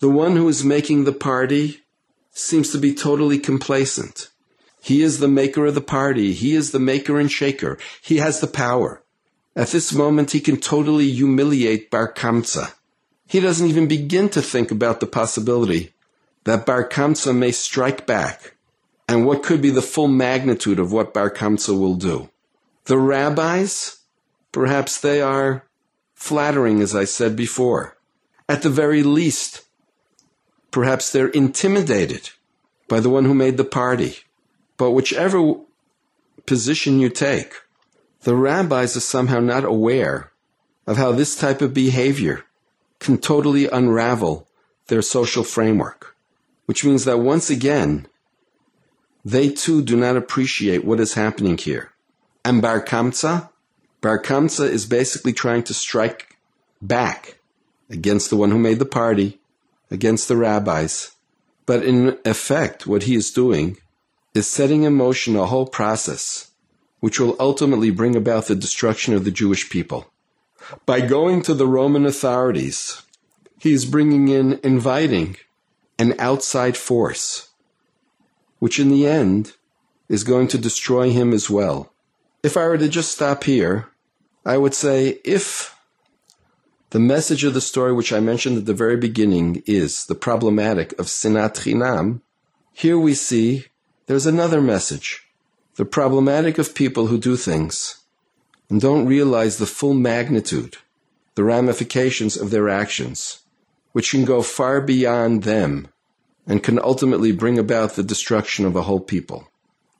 The 0.00 0.10
one 0.10 0.36
who 0.36 0.48
is 0.48 0.64
making 0.64 1.04
the 1.04 1.12
party 1.12 1.80
seems 2.32 2.70
to 2.72 2.78
be 2.78 2.92
totally 2.92 3.38
complacent. 3.38 4.28
He 4.82 5.00
is 5.00 5.18
the 5.18 5.28
maker 5.28 5.66
of 5.66 5.74
the 5.74 5.80
party. 5.80 6.32
He 6.32 6.54
is 6.54 6.72
the 6.72 6.80
maker 6.80 7.18
and 7.18 7.30
shaker. 7.30 7.78
He 8.02 8.18
has 8.18 8.40
the 8.40 8.46
power. 8.46 9.00
At 9.56 9.68
this 9.68 9.92
moment, 9.92 10.32
he 10.32 10.40
can 10.40 10.58
totally 10.58 11.10
humiliate 11.10 11.90
Bar 11.90 12.12
Kamsa. 12.12 12.74
He 13.26 13.40
doesn't 13.40 13.68
even 13.68 13.86
begin 13.86 14.28
to 14.30 14.42
think 14.42 14.70
about 14.70 15.00
the 15.00 15.06
possibility 15.06 15.94
that 16.42 16.66
Bar 16.66 16.88
Kamsa 16.88 17.34
may 17.34 17.52
strike 17.52 18.06
back 18.06 18.56
and 19.08 19.24
what 19.24 19.42
could 19.42 19.62
be 19.62 19.70
the 19.70 19.80
full 19.80 20.08
magnitude 20.08 20.78
of 20.78 20.92
what 20.92 21.14
Bar 21.14 21.30
Kamsa 21.30 21.78
will 21.78 21.94
do. 21.94 22.28
The 22.86 22.98
rabbis, 22.98 24.00
perhaps 24.52 25.00
they 25.00 25.22
are 25.22 25.64
flattering, 26.24 26.80
as 26.80 26.96
I 26.96 27.04
said 27.04 27.36
before. 27.36 27.98
At 28.48 28.62
the 28.62 28.70
very 28.70 29.02
least, 29.02 29.62
perhaps 30.70 31.12
they're 31.12 31.28
intimidated 31.28 32.30
by 32.88 33.00
the 33.00 33.10
one 33.10 33.26
who 33.26 33.34
made 33.34 33.58
the 33.58 33.64
party. 33.64 34.16
But 34.78 34.92
whichever 34.92 35.56
position 36.46 36.98
you 36.98 37.10
take, 37.10 37.52
the 38.22 38.34
rabbis 38.34 38.96
are 38.96 39.00
somehow 39.00 39.40
not 39.40 39.64
aware 39.64 40.32
of 40.86 40.96
how 40.96 41.12
this 41.12 41.36
type 41.36 41.60
of 41.60 41.74
behavior 41.74 42.44
can 43.00 43.18
totally 43.18 43.68
unravel 43.68 44.48
their 44.86 45.02
social 45.02 45.44
framework. 45.44 46.16
Which 46.64 46.86
means 46.86 47.04
that 47.04 47.18
once 47.18 47.50
again, 47.50 48.06
they 49.26 49.50
too 49.50 49.82
do 49.82 49.94
not 49.94 50.16
appreciate 50.16 50.86
what 50.86 51.00
is 51.00 51.12
happening 51.12 51.58
here. 51.58 51.92
And 52.46 52.62
Bar 52.62 52.82
Kamsa, 52.82 53.50
Bar 54.04 54.20
Kamsa 54.20 54.68
is 54.68 54.84
basically 54.84 55.32
trying 55.32 55.62
to 55.62 55.72
strike 55.72 56.36
back 56.82 57.38
against 57.88 58.28
the 58.28 58.36
one 58.36 58.50
who 58.50 58.58
made 58.58 58.78
the 58.78 58.84
party, 58.84 59.40
against 59.90 60.28
the 60.28 60.36
rabbis. 60.36 61.12
But 61.64 61.84
in 61.84 62.18
effect, 62.22 62.86
what 62.86 63.04
he 63.04 63.14
is 63.14 63.30
doing 63.30 63.78
is 64.34 64.46
setting 64.46 64.82
in 64.82 64.92
motion 64.92 65.36
a 65.36 65.46
whole 65.46 65.64
process 65.66 66.50
which 67.00 67.18
will 67.18 67.34
ultimately 67.40 67.88
bring 67.88 68.14
about 68.14 68.44
the 68.44 68.54
destruction 68.54 69.14
of 69.14 69.24
the 69.24 69.30
Jewish 69.30 69.70
people. 69.70 70.12
By 70.84 71.00
going 71.00 71.40
to 71.40 71.54
the 71.54 71.66
Roman 71.66 72.04
authorities, 72.04 73.00
he 73.58 73.72
is 73.72 73.86
bringing 73.86 74.28
in, 74.28 74.60
inviting 74.62 75.38
an 75.98 76.14
outside 76.18 76.76
force 76.76 77.48
which 78.58 78.78
in 78.78 78.90
the 78.90 79.06
end 79.06 79.54
is 80.10 80.24
going 80.24 80.48
to 80.48 80.58
destroy 80.58 81.08
him 81.10 81.32
as 81.32 81.48
well. 81.48 81.90
If 82.42 82.58
I 82.58 82.66
were 82.66 82.76
to 82.76 82.88
just 82.90 83.10
stop 83.10 83.44
here, 83.44 83.88
I 84.44 84.58
would 84.58 84.74
say 84.74 85.20
if 85.24 85.74
the 86.90 87.00
message 87.00 87.44
of 87.44 87.54
the 87.54 87.60
story 87.60 87.92
which 87.92 88.12
I 88.12 88.20
mentioned 88.20 88.58
at 88.58 88.66
the 88.66 88.74
very 88.74 88.96
beginning 88.96 89.62
is 89.66 90.06
the 90.06 90.14
problematic 90.14 90.92
of 90.98 91.06
sinat 91.06 91.54
chinam, 91.54 92.20
here 92.72 92.98
we 92.98 93.14
see 93.14 93.66
there's 94.06 94.26
another 94.26 94.60
message. 94.60 95.22
The 95.76 95.84
problematic 95.84 96.58
of 96.58 96.74
people 96.74 97.06
who 97.06 97.18
do 97.18 97.36
things 97.36 97.96
and 98.68 98.80
don't 98.80 99.06
realize 99.06 99.56
the 99.56 99.66
full 99.66 99.94
magnitude, 99.94 100.76
the 101.34 101.44
ramifications 101.44 102.36
of 102.36 102.50
their 102.50 102.68
actions, 102.68 103.40
which 103.92 104.10
can 104.10 104.24
go 104.24 104.42
far 104.42 104.80
beyond 104.80 105.44
them 105.44 105.88
and 106.46 106.62
can 106.62 106.78
ultimately 106.78 107.32
bring 107.32 107.58
about 107.58 107.94
the 107.94 108.02
destruction 108.02 108.66
of 108.66 108.76
a 108.76 108.82
whole 108.82 109.00
people. 109.00 109.48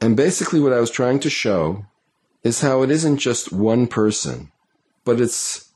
And 0.01 0.17
basically, 0.17 0.61
what 0.61 0.73
I 0.73 0.81
was 0.81 0.91
trying 0.91 1.21
to 1.21 1.31
show 1.31 1.87
is 2.45 2.61
how 2.61 2.83
it 2.83 2.91
isn't 2.91 3.17
just 3.17 3.53
one 3.53 3.89
person, 3.89 4.53
but 5.05 5.21
it's 5.21 5.73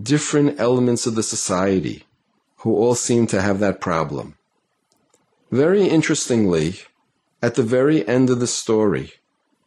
different 0.00 0.58
elements 0.58 1.06
of 1.06 1.14
the 1.14 1.22
society 1.22 2.04
who 2.58 2.74
all 2.74 2.94
seem 2.94 3.26
to 3.26 3.42
have 3.42 3.58
that 3.58 3.80
problem. 3.80 4.36
Very 5.50 5.86
interestingly, 5.86 6.76
at 7.42 7.56
the 7.56 7.62
very 7.62 8.08
end 8.08 8.30
of 8.30 8.40
the 8.40 8.46
story, 8.46 9.12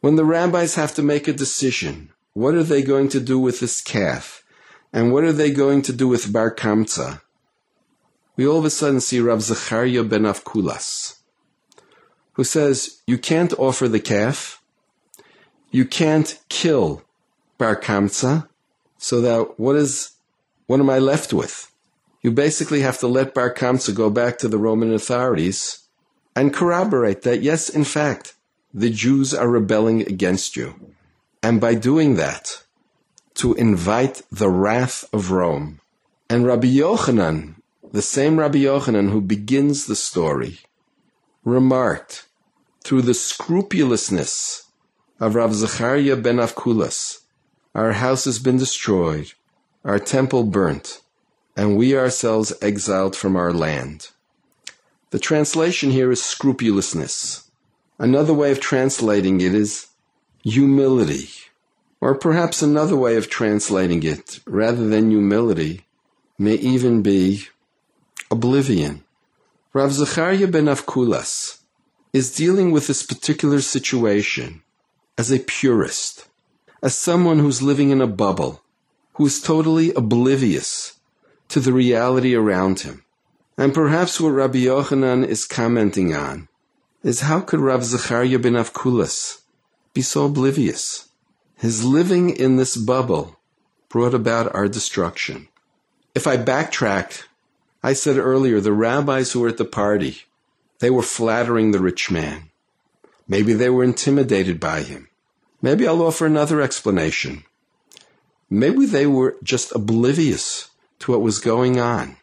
when 0.00 0.16
the 0.16 0.24
rabbis 0.24 0.74
have 0.74 0.94
to 0.94 1.02
make 1.02 1.28
a 1.28 1.32
decision, 1.32 2.10
what 2.32 2.54
are 2.54 2.64
they 2.64 2.82
going 2.82 3.08
to 3.10 3.20
do 3.20 3.38
with 3.38 3.60
this 3.60 3.80
calf? 3.80 4.42
And 4.92 5.12
what 5.12 5.22
are 5.22 5.32
they 5.32 5.52
going 5.52 5.82
to 5.82 5.92
do 5.92 6.08
with 6.08 6.32
Bar 6.32 6.54
Kamsa? 6.54 7.20
we 8.36 8.46
all 8.46 8.58
of 8.58 8.64
a 8.64 8.70
sudden 8.70 9.00
see 9.00 9.18
Rav 9.18 9.42
Zechariah 9.42 10.04
ben 10.04 10.22
Avkulas, 10.22 11.20
who 12.34 12.44
says, 12.44 13.00
you 13.06 13.16
can't 13.16 13.58
offer 13.58 13.88
the 13.88 14.00
calf, 14.00 14.62
you 15.70 15.84
can't 15.84 16.38
kill 16.48 17.02
Bar 17.58 17.76
Kamsa, 17.76 18.48
so 18.98 19.20
that 19.20 19.58
what 19.58 19.76
is, 19.76 20.12
what 20.66 20.80
am 20.80 20.90
I 20.90 20.98
left 20.98 21.32
with? 21.32 21.70
You 22.22 22.30
basically 22.32 22.80
have 22.80 22.98
to 23.00 23.06
let 23.06 23.34
Bar 23.34 23.54
Kamsa 23.54 23.94
go 23.94 24.10
back 24.10 24.38
to 24.38 24.48
the 24.48 24.58
Roman 24.58 24.92
authorities 24.92 25.86
and 26.34 26.52
corroborate 26.52 27.22
that, 27.22 27.42
yes, 27.42 27.68
in 27.68 27.84
fact, 27.84 28.34
the 28.74 28.90
Jews 28.90 29.32
are 29.32 29.48
rebelling 29.48 30.02
against 30.02 30.56
you. 30.56 30.74
And 31.42 31.60
by 31.60 31.74
doing 31.74 32.16
that, 32.16 32.62
to 33.36 33.54
invite 33.54 34.22
the 34.32 34.48
wrath 34.48 35.04
of 35.12 35.30
Rome. 35.30 35.80
And 36.28 36.46
Rabbi 36.46 36.68
Yochanan, 36.68 37.56
the 37.92 38.02
same 38.02 38.40
Rabbi 38.40 38.58
Yochanan 38.58 39.10
who 39.10 39.20
begins 39.20 39.86
the 39.86 39.94
story 39.94 40.58
remarked 41.44 42.26
through 42.82 43.02
the 43.02 43.14
scrupulousness 43.14 44.65
of 45.18 45.34
Rav 45.34 45.54
Zechariah 45.54 46.16
ben 46.16 46.36
Avkulas, 46.36 47.20
Our 47.74 47.92
house 47.92 48.26
has 48.26 48.38
been 48.38 48.58
destroyed, 48.58 49.32
our 49.84 49.98
temple 49.98 50.44
burnt, 50.44 51.00
and 51.56 51.76
we 51.76 51.96
ourselves 51.96 52.52
exiled 52.60 53.16
from 53.16 53.34
our 53.34 53.52
land. 53.52 54.08
The 55.10 55.18
translation 55.18 55.90
here 55.90 56.10
is 56.10 56.22
scrupulousness. 56.22 57.50
Another 57.98 58.34
way 58.34 58.50
of 58.50 58.60
translating 58.60 59.40
it 59.40 59.54
is 59.54 59.86
humility. 60.42 61.30
Or 62.00 62.14
perhaps 62.14 62.60
another 62.60 62.96
way 62.96 63.16
of 63.16 63.30
translating 63.30 64.02
it, 64.02 64.40
rather 64.46 64.86
than 64.86 65.10
humility, 65.10 65.86
may 66.38 66.56
even 66.56 67.00
be 67.00 67.46
oblivion. 68.30 69.02
Rav 69.72 69.92
Zechariah 69.92 70.48
ben 70.48 70.66
Avkulas 70.66 71.60
is 72.12 72.34
dealing 72.34 72.70
with 72.70 72.86
this 72.86 73.02
particular 73.02 73.62
situation 73.62 74.62
as 75.18 75.30
a 75.30 75.38
purist, 75.38 76.26
as 76.82 76.96
someone 76.96 77.38
who's 77.38 77.62
living 77.62 77.90
in 77.90 78.00
a 78.00 78.06
bubble, 78.06 78.62
who 79.14 79.26
is 79.26 79.40
totally 79.40 79.92
oblivious 79.94 80.98
to 81.48 81.60
the 81.60 81.72
reality 81.72 82.34
around 82.34 82.80
him. 82.80 83.04
And 83.56 83.72
perhaps 83.72 84.20
what 84.20 84.30
Rabbi 84.30 84.58
Yochanan 84.58 85.26
is 85.26 85.46
commenting 85.46 86.14
on 86.14 86.48
is 87.02 87.20
how 87.20 87.40
could 87.40 87.60
Rav 87.60 87.84
Zechariah 87.84 88.38
ben 88.38 88.52
Avkulas 88.52 89.40
be 89.94 90.02
so 90.02 90.26
oblivious? 90.26 91.08
His 91.56 91.84
living 91.84 92.30
in 92.30 92.56
this 92.56 92.76
bubble 92.76 93.38
brought 93.88 94.12
about 94.12 94.54
our 94.54 94.68
destruction. 94.68 95.48
If 96.14 96.26
I 96.26 96.36
backtrack, 96.36 97.22
I 97.82 97.94
said 97.94 98.18
earlier 98.18 98.60
the 98.60 98.72
rabbis 98.72 99.32
who 99.32 99.40
were 99.40 99.48
at 99.48 99.56
the 99.56 99.64
party, 99.64 100.24
they 100.80 100.90
were 100.90 101.02
flattering 101.02 101.70
the 101.70 101.80
rich 101.80 102.10
man. 102.10 102.50
Maybe 103.28 103.52
they 103.52 103.70
were 103.70 103.84
intimidated 103.84 104.60
by 104.60 104.82
him. 104.82 105.08
Maybe 105.60 105.86
I'll 105.86 106.02
offer 106.02 106.26
another 106.26 106.60
explanation. 106.60 107.44
Maybe 108.48 108.86
they 108.86 109.06
were 109.06 109.36
just 109.42 109.74
oblivious 109.74 110.70
to 111.00 111.12
what 111.12 111.22
was 111.22 111.40
going 111.40 111.80
on. 111.80 112.16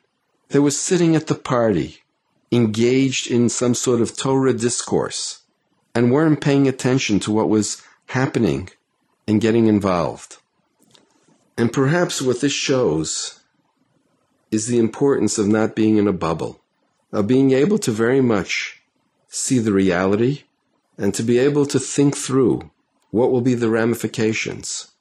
They 0.49 0.59
were 0.59 0.71
sitting 0.71 1.15
at 1.15 1.27
the 1.27 1.35
party, 1.35 2.03
engaged 2.51 3.29
in 3.29 3.49
some 3.49 3.73
sort 3.73 3.99
of 3.99 4.15
Torah 4.15 4.53
discourse, 4.53 5.41
and 5.93 6.11
weren't 6.11 6.41
paying 6.41 6.67
attention 6.67 7.19
to 7.21 7.31
what 7.31 7.49
was 7.49 7.81
happening 8.07 8.69
and 9.27 9.41
getting 9.41 9.67
involved. 9.67 10.37
And 11.57 11.73
perhaps 11.73 12.21
what 12.21 12.41
this 12.41 12.53
shows 12.53 13.41
is 14.51 14.67
the 14.67 14.79
importance 14.79 15.37
of 15.37 15.47
not 15.47 15.75
being 15.75 15.97
in 15.97 16.07
a 16.07 16.13
bubble, 16.13 16.61
of 17.11 17.27
being 17.27 17.51
able 17.51 17.77
to 17.79 17.91
very 17.91 18.21
much 18.21 18.81
see 19.27 19.59
the 19.59 19.73
reality 19.73 20.43
and 20.97 21.13
to 21.13 21.23
be 21.23 21.37
able 21.37 21.65
to 21.65 21.79
think 21.79 22.15
through 22.15 22.71
what 23.11 23.31
will 23.31 23.41
be 23.41 23.53
the 23.53 23.69
ramifications. 23.69 24.91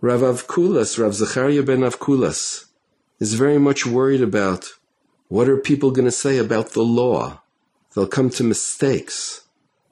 Rav 0.00 0.20
Avkulas, 0.20 0.98
Rav 0.98 1.14
Zechariah 1.14 1.62
ben 1.62 1.80
Avkulas, 1.80 2.66
is 3.20 3.34
very 3.34 3.58
much 3.58 3.86
worried 3.86 4.20
about 4.20 4.70
what 5.28 5.48
are 5.48 5.56
people 5.56 5.90
going 5.90 6.04
to 6.04 6.10
say 6.12 6.38
about 6.38 6.70
the 6.70 6.82
law. 6.82 7.40
They'll 7.94 8.06
come 8.06 8.30
to 8.30 8.44
mistakes. 8.44 9.42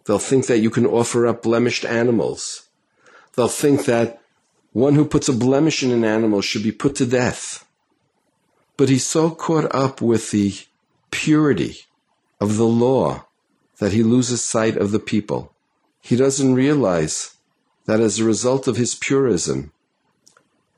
They'll 0.05 0.19
think 0.19 0.47
that 0.47 0.59
you 0.59 0.71
can 0.71 0.87
offer 0.87 1.27
up 1.27 1.43
blemished 1.43 1.85
animals. 1.85 2.69
They'll 3.37 3.49
think 3.49 3.85
that 3.85 4.21
one 4.73 4.95
who 4.95 5.05
puts 5.05 5.29
a 5.29 5.33
blemish 5.33 5.83
in 5.83 5.91
an 5.91 6.05
animal 6.05 6.41
should 6.41 6.63
be 6.63 6.73
put 6.73 6.97
to 6.97 7.07
death. 7.07 7.67
But 8.77 8.89
he's 8.89 9.07
so 9.07 9.31
caught 9.31 9.75
up 9.75 10.01
with 10.01 10.31
the 10.31 10.55
purity 11.11 11.79
of 12.41 12.57
the 12.57 12.67
law 12.67 13.27
that 13.81 13.93
he 13.93 14.03
loses 14.03 14.45
sight 14.45 14.77
of 14.77 14.93
the 14.93 14.99
people. 14.99 15.53
He 16.03 16.15
doesn't 16.15 16.55
realize 16.55 17.35
that 17.87 17.99
as 17.99 18.19
a 18.19 18.25
result 18.25 18.69
of 18.69 18.77
his 18.77 18.95
purism, 18.95 19.73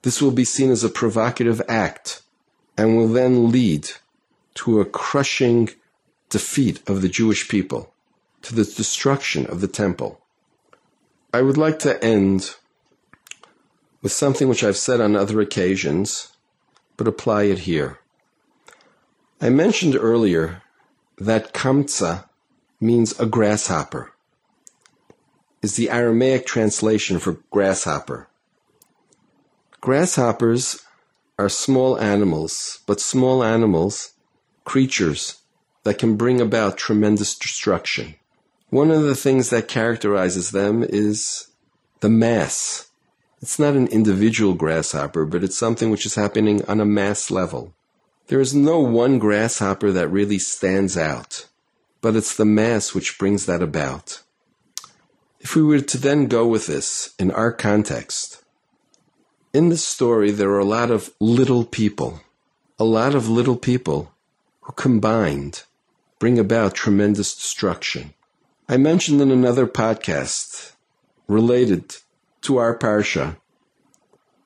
this 0.02 0.22
will 0.22 0.30
be 0.30 0.44
seen 0.44 0.70
as 0.70 0.82
a 0.82 0.88
provocative 0.88 1.60
act 1.68 2.22
and 2.78 2.96
will 2.96 3.08
then 3.08 3.50
lead 3.50 3.90
to 4.54 4.80
a 4.80 4.84
crushing 4.84 5.68
defeat 6.30 6.80
of 6.88 7.02
the 7.02 7.08
Jewish 7.08 7.48
people, 7.48 7.92
to 8.42 8.54
the 8.54 8.64
destruction 8.64 9.46
of 9.46 9.60
the 9.60 9.68
temple. 9.68 10.20
I 11.34 11.42
would 11.42 11.58
like 11.58 11.78
to 11.80 12.02
end 12.02 12.54
with 14.00 14.12
something 14.12 14.48
which 14.48 14.64
I've 14.64 14.76
said 14.76 15.00
on 15.00 15.16
other 15.16 15.40
occasions, 15.40 16.32
but 16.96 17.08
apply 17.08 17.44
it 17.44 17.60
here. 17.60 17.98
I 19.40 19.50
mentioned 19.50 19.96
earlier 19.96 20.62
that 21.18 21.52
kamtza 21.52 22.26
means 22.82 23.18
a 23.20 23.26
grasshopper, 23.26 24.12
is 25.62 25.76
the 25.76 25.88
Aramaic 25.88 26.44
translation 26.44 27.18
for 27.18 27.38
grasshopper. 27.50 28.28
Grasshoppers 29.80 30.84
are 31.38 31.48
small 31.48 31.98
animals, 31.98 32.80
but 32.86 33.00
small 33.00 33.42
animals, 33.42 34.12
creatures 34.64 35.38
that 35.84 35.98
can 35.98 36.16
bring 36.16 36.40
about 36.40 36.76
tremendous 36.76 37.36
destruction. 37.36 38.14
One 38.70 38.90
of 38.90 39.02
the 39.02 39.16
things 39.16 39.50
that 39.50 39.68
characterizes 39.68 40.50
them 40.50 40.82
is 40.82 41.48
the 42.00 42.08
mass. 42.08 42.88
It's 43.40 43.58
not 43.58 43.74
an 43.74 43.88
individual 43.88 44.54
grasshopper, 44.54 45.24
but 45.24 45.42
it's 45.42 45.58
something 45.58 45.90
which 45.90 46.06
is 46.06 46.14
happening 46.14 46.64
on 46.66 46.80
a 46.80 46.84
mass 46.84 47.30
level. 47.30 47.74
There 48.28 48.40
is 48.40 48.54
no 48.54 48.78
one 48.78 49.18
grasshopper 49.18 49.90
that 49.92 50.08
really 50.08 50.38
stands 50.38 50.96
out, 50.96 51.46
but 52.02 52.14
it's 52.14 52.36
the 52.36 52.44
mass 52.44 52.92
which 52.92 53.18
brings 53.18 53.46
that 53.46 53.62
about. 53.62 54.20
If 55.40 55.56
we 55.56 55.62
were 55.62 55.80
to 55.80 55.98
then 55.98 56.26
go 56.26 56.46
with 56.46 56.66
this 56.66 57.14
in 57.18 57.30
our 57.30 57.52
context, 57.52 58.44
in 59.54 59.70
this 59.70 59.84
story 59.84 60.30
there 60.30 60.50
are 60.50 60.58
a 60.58 60.64
lot 60.64 60.90
of 60.90 61.12
little 61.20 61.64
people, 61.64 62.20
a 62.78 62.84
lot 62.84 63.14
of 63.14 63.28
little 63.28 63.56
people 63.56 64.12
who 64.60 64.72
combined 64.72 65.62
bring 66.18 66.38
about 66.38 66.74
tremendous 66.74 67.34
destruction. 67.34 68.14
I 68.68 68.76
mentioned 68.76 69.20
in 69.20 69.30
another 69.30 69.66
podcast 69.66 70.72
related 71.26 71.96
to 72.42 72.58
our 72.58 72.76
parsha, 72.76 73.36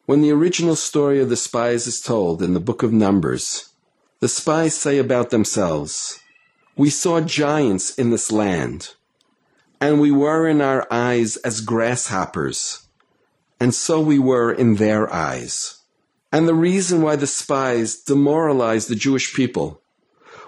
when 0.07 0.23
the 0.23 0.31
original 0.31 0.77
story 0.77 1.21
of 1.21 1.29
the 1.29 1.37
spies 1.37 1.87
is 1.87 2.01
told 2.01 2.41
in 2.41 2.55
the 2.55 2.61
book 2.61 2.83
of 2.83 2.93
Numbers, 2.93 3.71
the 4.21 4.29
spies 4.29 4.75
say 4.75 4.99
about 4.99 5.31
themselves, 5.31 6.21
We 6.77 6.91
saw 6.91 7.23
giants 7.23 7.95
in 7.99 8.11
this 8.11 8.31
land, 8.31 8.95
and 9.81 9.99
we 9.99 10.11
were 10.11 10.47
in 10.47 10.61
our 10.61 10.87
eyes 10.91 11.37
as 11.39 11.63
grasshoppers, 11.63 12.87
and 13.59 13.75
so 13.75 13.99
we 14.01 14.19
were 14.19 14.53
in 14.53 14.75
their 14.75 15.11
eyes. 15.13 15.81
And 16.31 16.47
the 16.47 16.55
reason 16.55 17.01
why 17.01 17.17
the 17.17 17.27
spies 17.27 17.97
demoralized 17.97 18.91
the 18.91 18.95
Jewish 18.95 19.35
people 19.35 19.81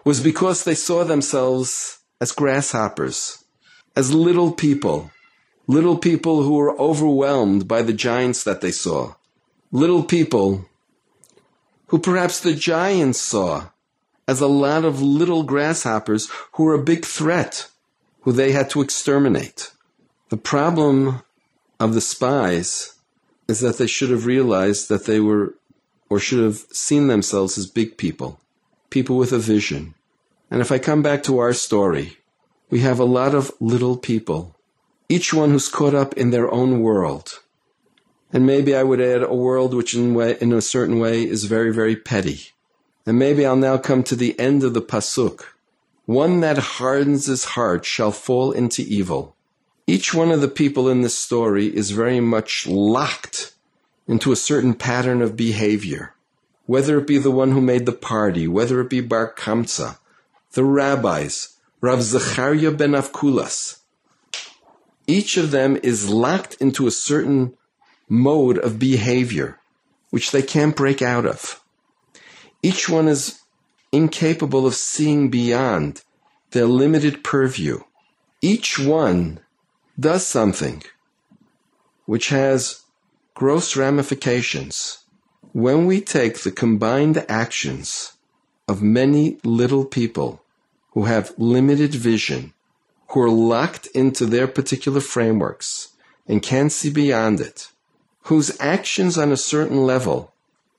was 0.04 0.20
because 0.20 0.64
they 0.64 0.74
saw 0.74 1.02
themselves 1.02 2.00
as 2.20 2.32
grasshoppers 2.32 3.44
as 3.96 4.12
little 4.12 4.52
people, 4.52 5.10
little 5.66 5.96
people 5.96 6.42
who 6.42 6.56
were 6.56 6.78
overwhelmed 6.78 7.66
by 7.66 7.80
the 7.80 7.94
giants 7.94 8.44
that 8.44 8.60
they 8.60 8.70
saw, 8.70 9.14
little 9.72 10.02
people 10.02 10.66
who 11.86 11.98
perhaps 11.98 12.38
the 12.40 12.54
giants 12.54 13.18
saw 13.18 13.68
as 14.28 14.42
a 14.42 14.46
lot 14.46 14.84
of 14.84 15.00
little 15.00 15.42
grasshoppers 15.42 16.28
who 16.52 16.64
were 16.64 16.74
a 16.74 16.82
big 16.82 17.04
threat, 17.06 17.68
who 18.20 18.30
they 18.30 18.52
had 18.52 18.68
to 18.70 18.82
exterminate. 18.82 19.72
The 20.28 20.36
problem 20.36 21.22
of 21.80 21.94
the 21.94 22.02
spies 22.02 22.94
is 23.48 23.60
that 23.60 23.78
they 23.78 23.86
should 23.86 24.10
have 24.10 24.26
realized 24.26 24.90
that 24.90 25.06
they 25.06 25.18
were, 25.18 25.54
or 26.10 26.20
should 26.20 26.44
have 26.44 26.58
seen 26.70 27.06
themselves 27.06 27.56
as 27.56 27.66
big 27.66 27.96
people, 27.96 28.38
people 28.90 29.16
with 29.16 29.32
a 29.32 29.38
vision. 29.38 29.94
And 30.50 30.60
if 30.60 30.70
I 30.70 30.78
come 30.78 31.02
back 31.02 31.22
to 31.22 31.38
our 31.38 31.54
story, 31.54 32.18
we 32.68 32.80
have 32.80 33.00
a 33.00 33.04
lot 33.04 33.34
of 33.34 33.50
little 33.60 33.96
people, 33.96 34.54
each 35.08 35.32
one 35.32 35.52
who's 35.52 35.68
caught 35.68 35.94
up 35.94 36.12
in 36.18 36.30
their 36.30 36.52
own 36.52 36.80
world. 36.80 37.40
And 38.30 38.44
maybe 38.44 38.76
I 38.76 38.82
would 38.82 39.00
add 39.00 39.22
a 39.22 39.34
world 39.34 39.72
which 39.72 39.94
in, 39.94 40.12
way, 40.12 40.36
in 40.38 40.52
a 40.52 40.60
certain 40.60 40.98
way 40.98 41.22
is 41.22 41.44
very, 41.44 41.72
very 41.72 41.96
petty. 41.96 42.52
And 43.08 43.18
maybe 43.18 43.46
I'll 43.46 43.56
now 43.56 43.78
come 43.78 44.02
to 44.02 44.14
the 44.14 44.38
end 44.38 44.62
of 44.62 44.74
the 44.74 44.82
pasuk. 44.82 45.40
One 46.04 46.40
that 46.40 46.58
hardens 46.58 47.24
his 47.24 47.56
heart 47.56 47.86
shall 47.86 48.12
fall 48.12 48.52
into 48.52 48.82
evil. 48.82 49.34
Each 49.86 50.12
one 50.12 50.30
of 50.30 50.42
the 50.42 50.46
people 50.46 50.90
in 50.90 51.00
this 51.00 51.16
story 51.16 51.74
is 51.74 51.90
very 51.90 52.20
much 52.20 52.66
locked 52.66 53.54
into 54.06 54.30
a 54.30 54.36
certain 54.36 54.74
pattern 54.74 55.22
of 55.22 55.38
behavior. 55.38 56.12
Whether 56.66 56.98
it 56.98 57.06
be 57.06 57.16
the 57.16 57.30
one 57.30 57.52
who 57.52 57.62
made 57.62 57.86
the 57.86 57.92
party, 57.92 58.46
whether 58.46 58.78
it 58.82 58.90
be 58.90 59.00
Bar 59.00 59.32
Kamsa, 59.32 59.96
the 60.52 60.64
rabbis, 60.64 61.56
Rav 61.80 62.02
Zechariah 62.02 62.72
ben 62.72 62.92
Avkulas. 62.92 63.78
Each 65.06 65.38
of 65.38 65.50
them 65.50 65.78
is 65.82 66.10
locked 66.10 66.56
into 66.60 66.86
a 66.86 66.90
certain 66.90 67.56
mode 68.06 68.58
of 68.58 68.78
behavior, 68.78 69.58
which 70.10 70.30
they 70.30 70.42
can't 70.42 70.76
break 70.76 71.00
out 71.00 71.24
of. 71.24 71.62
Each 72.62 72.88
one 72.88 73.06
is 73.06 73.40
incapable 73.92 74.66
of 74.66 74.74
seeing 74.74 75.30
beyond 75.30 76.02
their 76.50 76.66
limited 76.66 77.22
purview. 77.22 77.80
Each 78.42 78.78
one 78.78 79.40
does 79.98 80.26
something 80.26 80.82
which 82.06 82.30
has 82.30 82.82
gross 83.34 83.76
ramifications 83.76 85.04
when 85.52 85.86
we 85.86 86.00
take 86.00 86.38
the 86.38 86.50
combined 86.50 87.24
actions 87.28 88.14
of 88.66 88.82
many 88.82 89.38
little 89.44 89.84
people 89.84 90.42
who 90.92 91.04
have 91.04 91.34
limited 91.38 91.94
vision, 91.94 92.52
who 93.08 93.20
are 93.20 93.30
locked 93.30 93.86
into 93.88 94.26
their 94.26 94.48
particular 94.48 95.00
frameworks 95.00 95.90
and 96.26 96.42
can't 96.42 96.72
see 96.72 96.90
beyond 96.90 97.40
it, 97.40 97.68
whose 98.22 98.58
actions 98.60 99.16
on 99.16 99.30
a 99.30 99.36
certain 99.36 99.84
level 99.84 100.32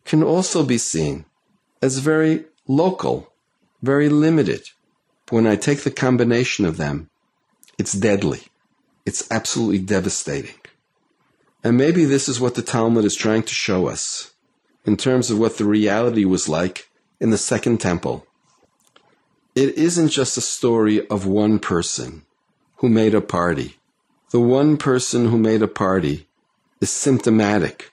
can 0.04 0.22
also 0.22 0.64
be 0.64 0.78
seen 0.78 1.26
as 1.82 2.00
very 2.00 2.46
local, 2.68 3.32
very 3.82 4.10
limited. 4.10 4.70
When 5.30 5.48
I 5.48 5.56
take 5.56 5.82
the 5.82 5.92
combination 5.92 6.66
of 6.66 6.78
them, 6.78 7.10
it's 7.78 7.94
deadly. 7.94 8.42
It's 9.06 9.30
absolutely 9.32 9.80
devastating. 9.80 10.56
And 11.64 11.78
maybe 11.78 12.06
this 12.06 12.30
is 12.30 12.40
what 12.40 12.56
the 12.56 12.62
Talmud 12.62 13.06
is 13.06 13.16
trying 13.16 13.44
to 13.44 13.54
show 13.54 13.88
us 13.88 14.34
in 14.86 14.98
terms 14.98 15.30
of 15.30 15.40
what 15.40 15.58
the 15.58 15.66
reality 15.66 16.26
was 16.26 16.50
like 16.50 16.90
in 17.20 17.30
the 17.30 17.38
Second 17.38 17.80
Temple. 17.80 18.26
It 19.56 19.76
isn't 19.76 20.10
just 20.10 20.38
a 20.38 20.42
story 20.42 21.06
of 21.08 21.26
one 21.26 21.60
person 21.60 22.26
who 22.78 22.90
made 22.90 23.14
a 23.14 23.22
party. 23.22 23.78
The 24.32 24.40
one 24.40 24.78
person 24.78 25.30
who 25.30 25.38
made 25.38 25.62
a 25.62 25.68
party 25.68 26.28
is 26.80 26.90
symptomatic 26.90 27.92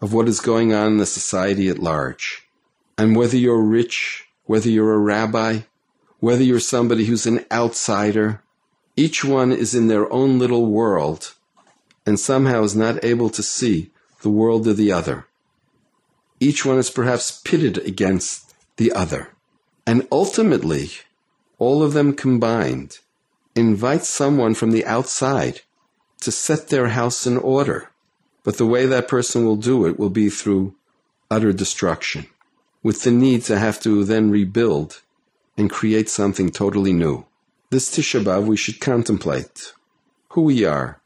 of 0.00 0.12
what 0.12 0.28
is 0.28 0.40
going 0.40 0.72
on 0.72 0.92
in 0.92 0.98
the 0.98 1.06
society 1.06 1.68
at 1.68 1.78
large. 1.78 2.43
And 2.96 3.16
whether 3.16 3.36
you're 3.36 3.62
rich, 3.62 4.26
whether 4.44 4.68
you're 4.68 4.94
a 4.94 4.98
rabbi, 4.98 5.60
whether 6.20 6.42
you're 6.42 6.60
somebody 6.60 7.06
who's 7.06 7.26
an 7.26 7.44
outsider, 7.50 8.42
each 8.96 9.24
one 9.24 9.52
is 9.52 9.74
in 9.74 9.88
their 9.88 10.10
own 10.12 10.38
little 10.38 10.66
world 10.66 11.34
and 12.06 12.20
somehow 12.20 12.62
is 12.62 12.76
not 12.76 13.04
able 13.04 13.30
to 13.30 13.42
see 13.42 13.90
the 14.22 14.30
world 14.30 14.68
of 14.68 14.76
the 14.76 14.92
other. 14.92 15.26
Each 16.40 16.64
one 16.64 16.78
is 16.78 16.90
perhaps 16.90 17.40
pitted 17.44 17.78
against 17.78 18.54
the 18.76 18.92
other. 18.92 19.30
And 19.86 20.06
ultimately, 20.10 20.90
all 21.58 21.82
of 21.82 21.92
them 21.92 22.14
combined 22.14 22.98
invite 23.54 24.04
someone 24.04 24.54
from 24.54 24.72
the 24.72 24.84
outside 24.84 25.60
to 26.20 26.32
set 26.32 26.68
their 26.68 26.88
house 26.88 27.26
in 27.26 27.36
order. 27.36 27.90
But 28.42 28.58
the 28.58 28.66
way 28.66 28.86
that 28.86 29.08
person 29.08 29.44
will 29.44 29.56
do 29.56 29.86
it 29.86 29.98
will 29.98 30.10
be 30.10 30.28
through 30.28 30.74
utter 31.30 31.52
destruction, 31.52 32.26
with 32.84 33.02
the 33.02 33.10
need 33.10 33.42
to 33.42 33.58
have 33.58 33.80
to 33.80 34.04
then 34.04 34.30
rebuild 34.30 35.00
and 35.56 35.70
create 35.70 36.08
something 36.08 36.50
totally 36.50 36.92
new. 36.92 37.24
This 37.70 37.90
Tisha 37.90 38.22
B'Av 38.22 38.46
we 38.46 38.56
should 38.56 38.78
contemplate 38.78 39.72
who 40.28 40.42
we 40.42 40.64
are, 40.64 41.00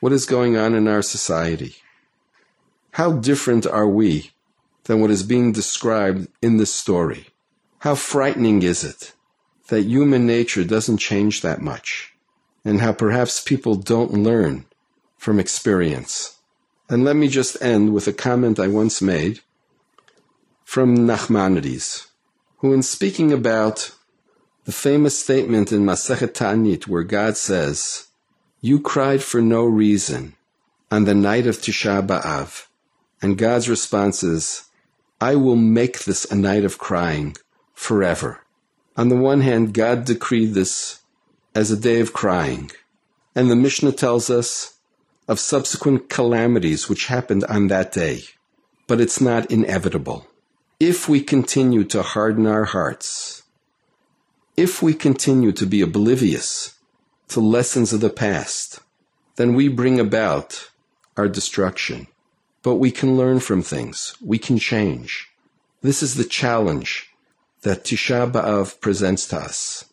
what 0.00 0.12
is 0.12 0.26
going 0.26 0.56
on 0.56 0.74
in 0.74 0.86
our 0.86 1.02
society. 1.02 1.76
How 2.92 3.12
different 3.12 3.66
are 3.66 3.88
we 3.88 4.32
than 4.84 5.00
what 5.00 5.10
is 5.10 5.22
being 5.22 5.52
described 5.52 6.28
in 6.42 6.58
this 6.58 6.74
story? 6.74 7.28
How 7.78 7.94
frightening 7.94 8.62
is 8.62 8.84
it 8.84 9.12
that 9.68 9.84
human 9.84 10.26
nature 10.26 10.64
doesn't 10.64 10.98
change 10.98 11.40
that 11.40 11.62
much, 11.62 12.12
and 12.64 12.80
how 12.80 12.92
perhaps 12.92 13.40
people 13.40 13.76
don't 13.76 14.12
learn 14.12 14.66
from 15.16 15.40
experience? 15.40 16.36
And 16.90 17.04
let 17.04 17.16
me 17.16 17.28
just 17.28 17.62
end 17.62 17.94
with 17.94 18.06
a 18.06 18.12
comment 18.12 18.58
I 18.58 18.68
once 18.68 19.00
made 19.00 19.40
from 20.72 20.96
Nachmanides, 21.06 22.06
who, 22.60 22.72
in 22.72 22.82
speaking 22.82 23.30
about 23.30 23.94
the 24.64 24.72
famous 24.72 25.18
statement 25.18 25.70
in 25.70 25.84
Masechet 25.84 26.32
Ta'anit, 26.32 26.88
where 26.88 27.02
God 27.02 27.36
says, 27.36 28.08
You 28.62 28.80
cried 28.80 29.22
for 29.22 29.42
no 29.42 29.64
reason 29.66 30.34
on 30.90 31.04
the 31.04 31.14
night 31.14 31.46
of 31.46 31.58
Tisha 31.58 32.06
B'Av, 32.06 32.68
and 33.20 33.36
God's 33.36 33.68
response 33.68 34.22
is, 34.22 34.64
I 35.20 35.34
will 35.36 35.56
make 35.56 36.04
this 36.04 36.24
a 36.24 36.34
night 36.34 36.64
of 36.64 36.78
crying 36.78 37.36
forever. 37.74 38.40
On 38.96 39.10
the 39.10 39.16
one 39.16 39.42
hand, 39.42 39.74
God 39.74 40.06
decreed 40.06 40.54
this 40.54 41.02
as 41.54 41.70
a 41.70 41.76
day 41.76 42.00
of 42.00 42.14
crying, 42.14 42.70
and 43.34 43.50
the 43.50 43.56
Mishnah 43.56 43.92
tells 43.92 44.30
us 44.30 44.78
of 45.28 45.38
subsequent 45.38 46.08
calamities 46.08 46.88
which 46.88 47.08
happened 47.08 47.44
on 47.44 47.66
that 47.66 47.92
day. 47.92 48.22
But 48.86 49.02
it's 49.02 49.20
not 49.20 49.50
inevitable. 49.50 50.28
If 50.84 51.08
we 51.08 51.20
continue 51.20 51.84
to 51.84 52.02
harden 52.02 52.44
our 52.44 52.64
hearts, 52.64 53.44
if 54.56 54.82
we 54.82 54.94
continue 54.94 55.52
to 55.52 55.64
be 55.64 55.80
oblivious 55.80 56.76
to 57.28 57.38
lessons 57.38 57.92
of 57.92 58.00
the 58.00 58.10
past, 58.10 58.80
then 59.36 59.54
we 59.54 59.68
bring 59.68 60.00
about 60.00 60.70
our 61.16 61.28
destruction. 61.28 62.08
But 62.64 62.82
we 62.82 62.90
can 62.90 63.16
learn 63.16 63.38
from 63.38 63.62
things. 63.62 64.16
We 64.20 64.38
can 64.38 64.58
change. 64.58 65.28
This 65.82 66.02
is 66.02 66.16
the 66.16 66.24
challenge 66.24 67.14
that 67.60 67.84
Tisha 67.84 68.32
B'Av 68.32 68.80
presents 68.80 69.28
to 69.28 69.36
us. 69.36 69.84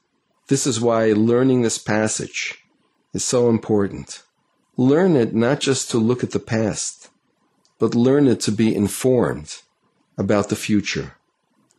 This 0.48 0.66
is 0.66 0.82
why 0.82 1.12
learning 1.12 1.62
this 1.62 1.78
passage 1.78 2.66
is 3.14 3.24
so 3.24 3.48
important. 3.50 4.24
Learn 4.76 5.16
it 5.16 5.36
not 5.36 5.60
just 5.60 5.92
to 5.92 6.00
look 6.00 6.24
at 6.24 6.32
the 6.32 6.40
past, 6.40 7.10
but 7.78 7.94
learn 7.94 8.28
it 8.28 8.40
to 8.40 8.52
be 8.52 8.76
informed 8.76 9.62
about 10.20 10.50
the 10.50 10.56
future. 10.56 11.14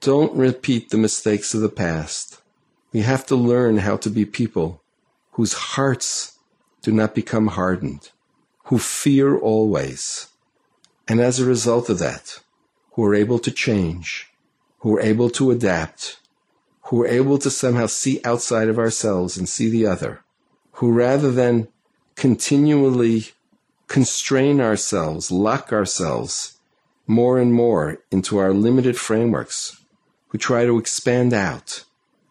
Don't 0.00 0.35
repeat 0.35 0.88
the 0.88 0.96
mistakes 0.96 1.53
of 1.53 1.61
the 1.61 1.68
past. 1.68 2.40
We 2.90 3.03
have 3.03 3.26
to 3.26 3.37
learn 3.37 3.79
how 3.79 3.98
to 3.98 4.09
be 4.09 4.24
people 4.24 4.83
whose 5.33 5.53
hearts 5.53 6.38
do 6.81 6.90
not 6.90 7.14
become 7.14 7.48
hardened, 7.48 8.11
who 8.64 8.79
fear 8.79 9.38
always, 9.38 10.29
and 11.07 11.20
as 11.20 11.38
a 11.38 11.44
result 11.44 11.90
of 11.90 11.98
that, 11.98 12.40
who 12.92 13.05
are 13.05 13.14
able 13.14 13.38
to 13.40 13.50
change, 13.50 14.33
who 14.79 14.96
are 14.96 15.00
able 15.00 15.29
to 15.31 15.50
adapt, 15.50 16.18
who 16.85 17.03
are 17.03 17.07
able 17.07 17.38
to 17.38 17.50
somehow 17.50 17.87
see 17.87 18.22
outside 18.24 18.68
of 18.68 18.79
ourselves 18.79 19.37
and 19.37 19.48
see 19.48 19.68
the 19.68 19.87
other, 19.87 20.24
who 20.72 20.90
rather 20.90 21.31
than 21.31 21.68
continually 22.16 23.33
constrain 23.87 24.62
ourselves, 24.62 25.31
lock 25.31 25.74
ourselves 25.74 26.60
more 27.06 27.38
and 27.38 27.52
more 27.52 27.98
into 28.10 28.38
our 28.38 28.52
limited 28.52 28.96
frameworks, 28.96 29.80
who 30.28 30.38
try 30.38 30.64
to 30.64 30.78
expand 30.78 31.32
out, 31.32 31.84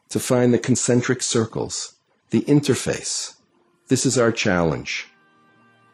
to 0.09 0.19
find 0.19 0.53
the 0.53 0.59
concentric 0.59 1.21
circles, 1.21 1.95
the 2.29 2.41
interface. 2.41 3.35
This 3.87 4.05
is 4.05 4.17
our 4.17 4.31
challenge. 4.31 5.07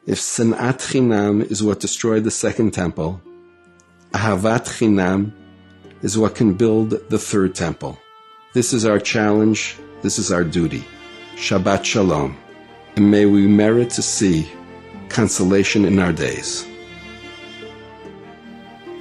If 0.06 0.20
Sinat 0.20 0.80
Chinam 0.80 1.50
is 1.50 1.64
what 1.64 1.80
destroyed 1.80 2.24
the 2.24 2.32
second 2.32 2.72
temple, 2.72 3.22
Ahavat 4.12 4.68
Chinam 4.68 5.34
is 6.02 6.18
what 6.18 6.36
can 6.36 6.54
build 6.54 6.92
the 7.10 7.18
third 7.18 7.56
temple. 7.56 7.98
This 8.54 8.72
is 8.72 8.86
our 8.86 9.00
challenge. 9.00 9.78
This 10.02 10.20
is 10.20 10.32
our 10.32 10.44
duty. 10.44 10.86
Shabbat 11.36 11.84
Shalom. 11.84 12.38
And 12.96 13.10
may 13.10 13.26
we 13.26 13.48
merit 13.48 13.90
to 13.92 14.02
see 14.02 14.48
consolation 15.10 15.84
in 15.84 16.00
our 16.00 16.14
days. 16.14 16.68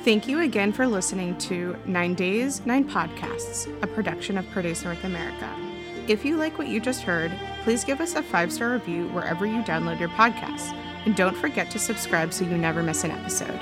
Thank 0.05 0.29
you 0.29 0.43
again 0.43 0.71
for 0.71 0.87
listening 0.87 1.35
to 1.39 1.75
Nine 1.87 2.13
Days, 2.13 2.67
Nine 2.67 2.87
Podcasts, 2.87 3.67
a 3.83 3.87
production 3.87 4.37
of 4.37 4.45
Pardes 4.51 4.85
North 4.85 5.03
America. 5.03 5.49
If 6.09 6.27
you 6.27 6.37
like 6.37 6.59
what 6.59 6.69
you 6.69 6.79
just 6.79 7.01
heard, 7.01 7.33
please 7.63 7.85
give 7.85 8.03
us 8.03 8.15
a 8.15 8.23
five 8.23 8.53
star 8.53 8.73
review 8.73 9.09
wherever 9.09 9.47
you 9.47 9.63
download 9.63 9.99
your 9.99 10.11
podcasts. 10.11 10.77
And 11.07 11.17
don't 11.17 11.35
forget 11.35 11.71
to 11.71 11.79
subscribe 11.79 12.35
so 12.35 12.45
you 12.45 12.59
never 12.59 12.83
miss 12.83 13.03
an 13.03 13.13
episode. 13.13 13.59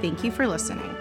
Thank 0.00 0.24
you 0.24 0.32
for 0.32 0.46
listening. 0.46 0.96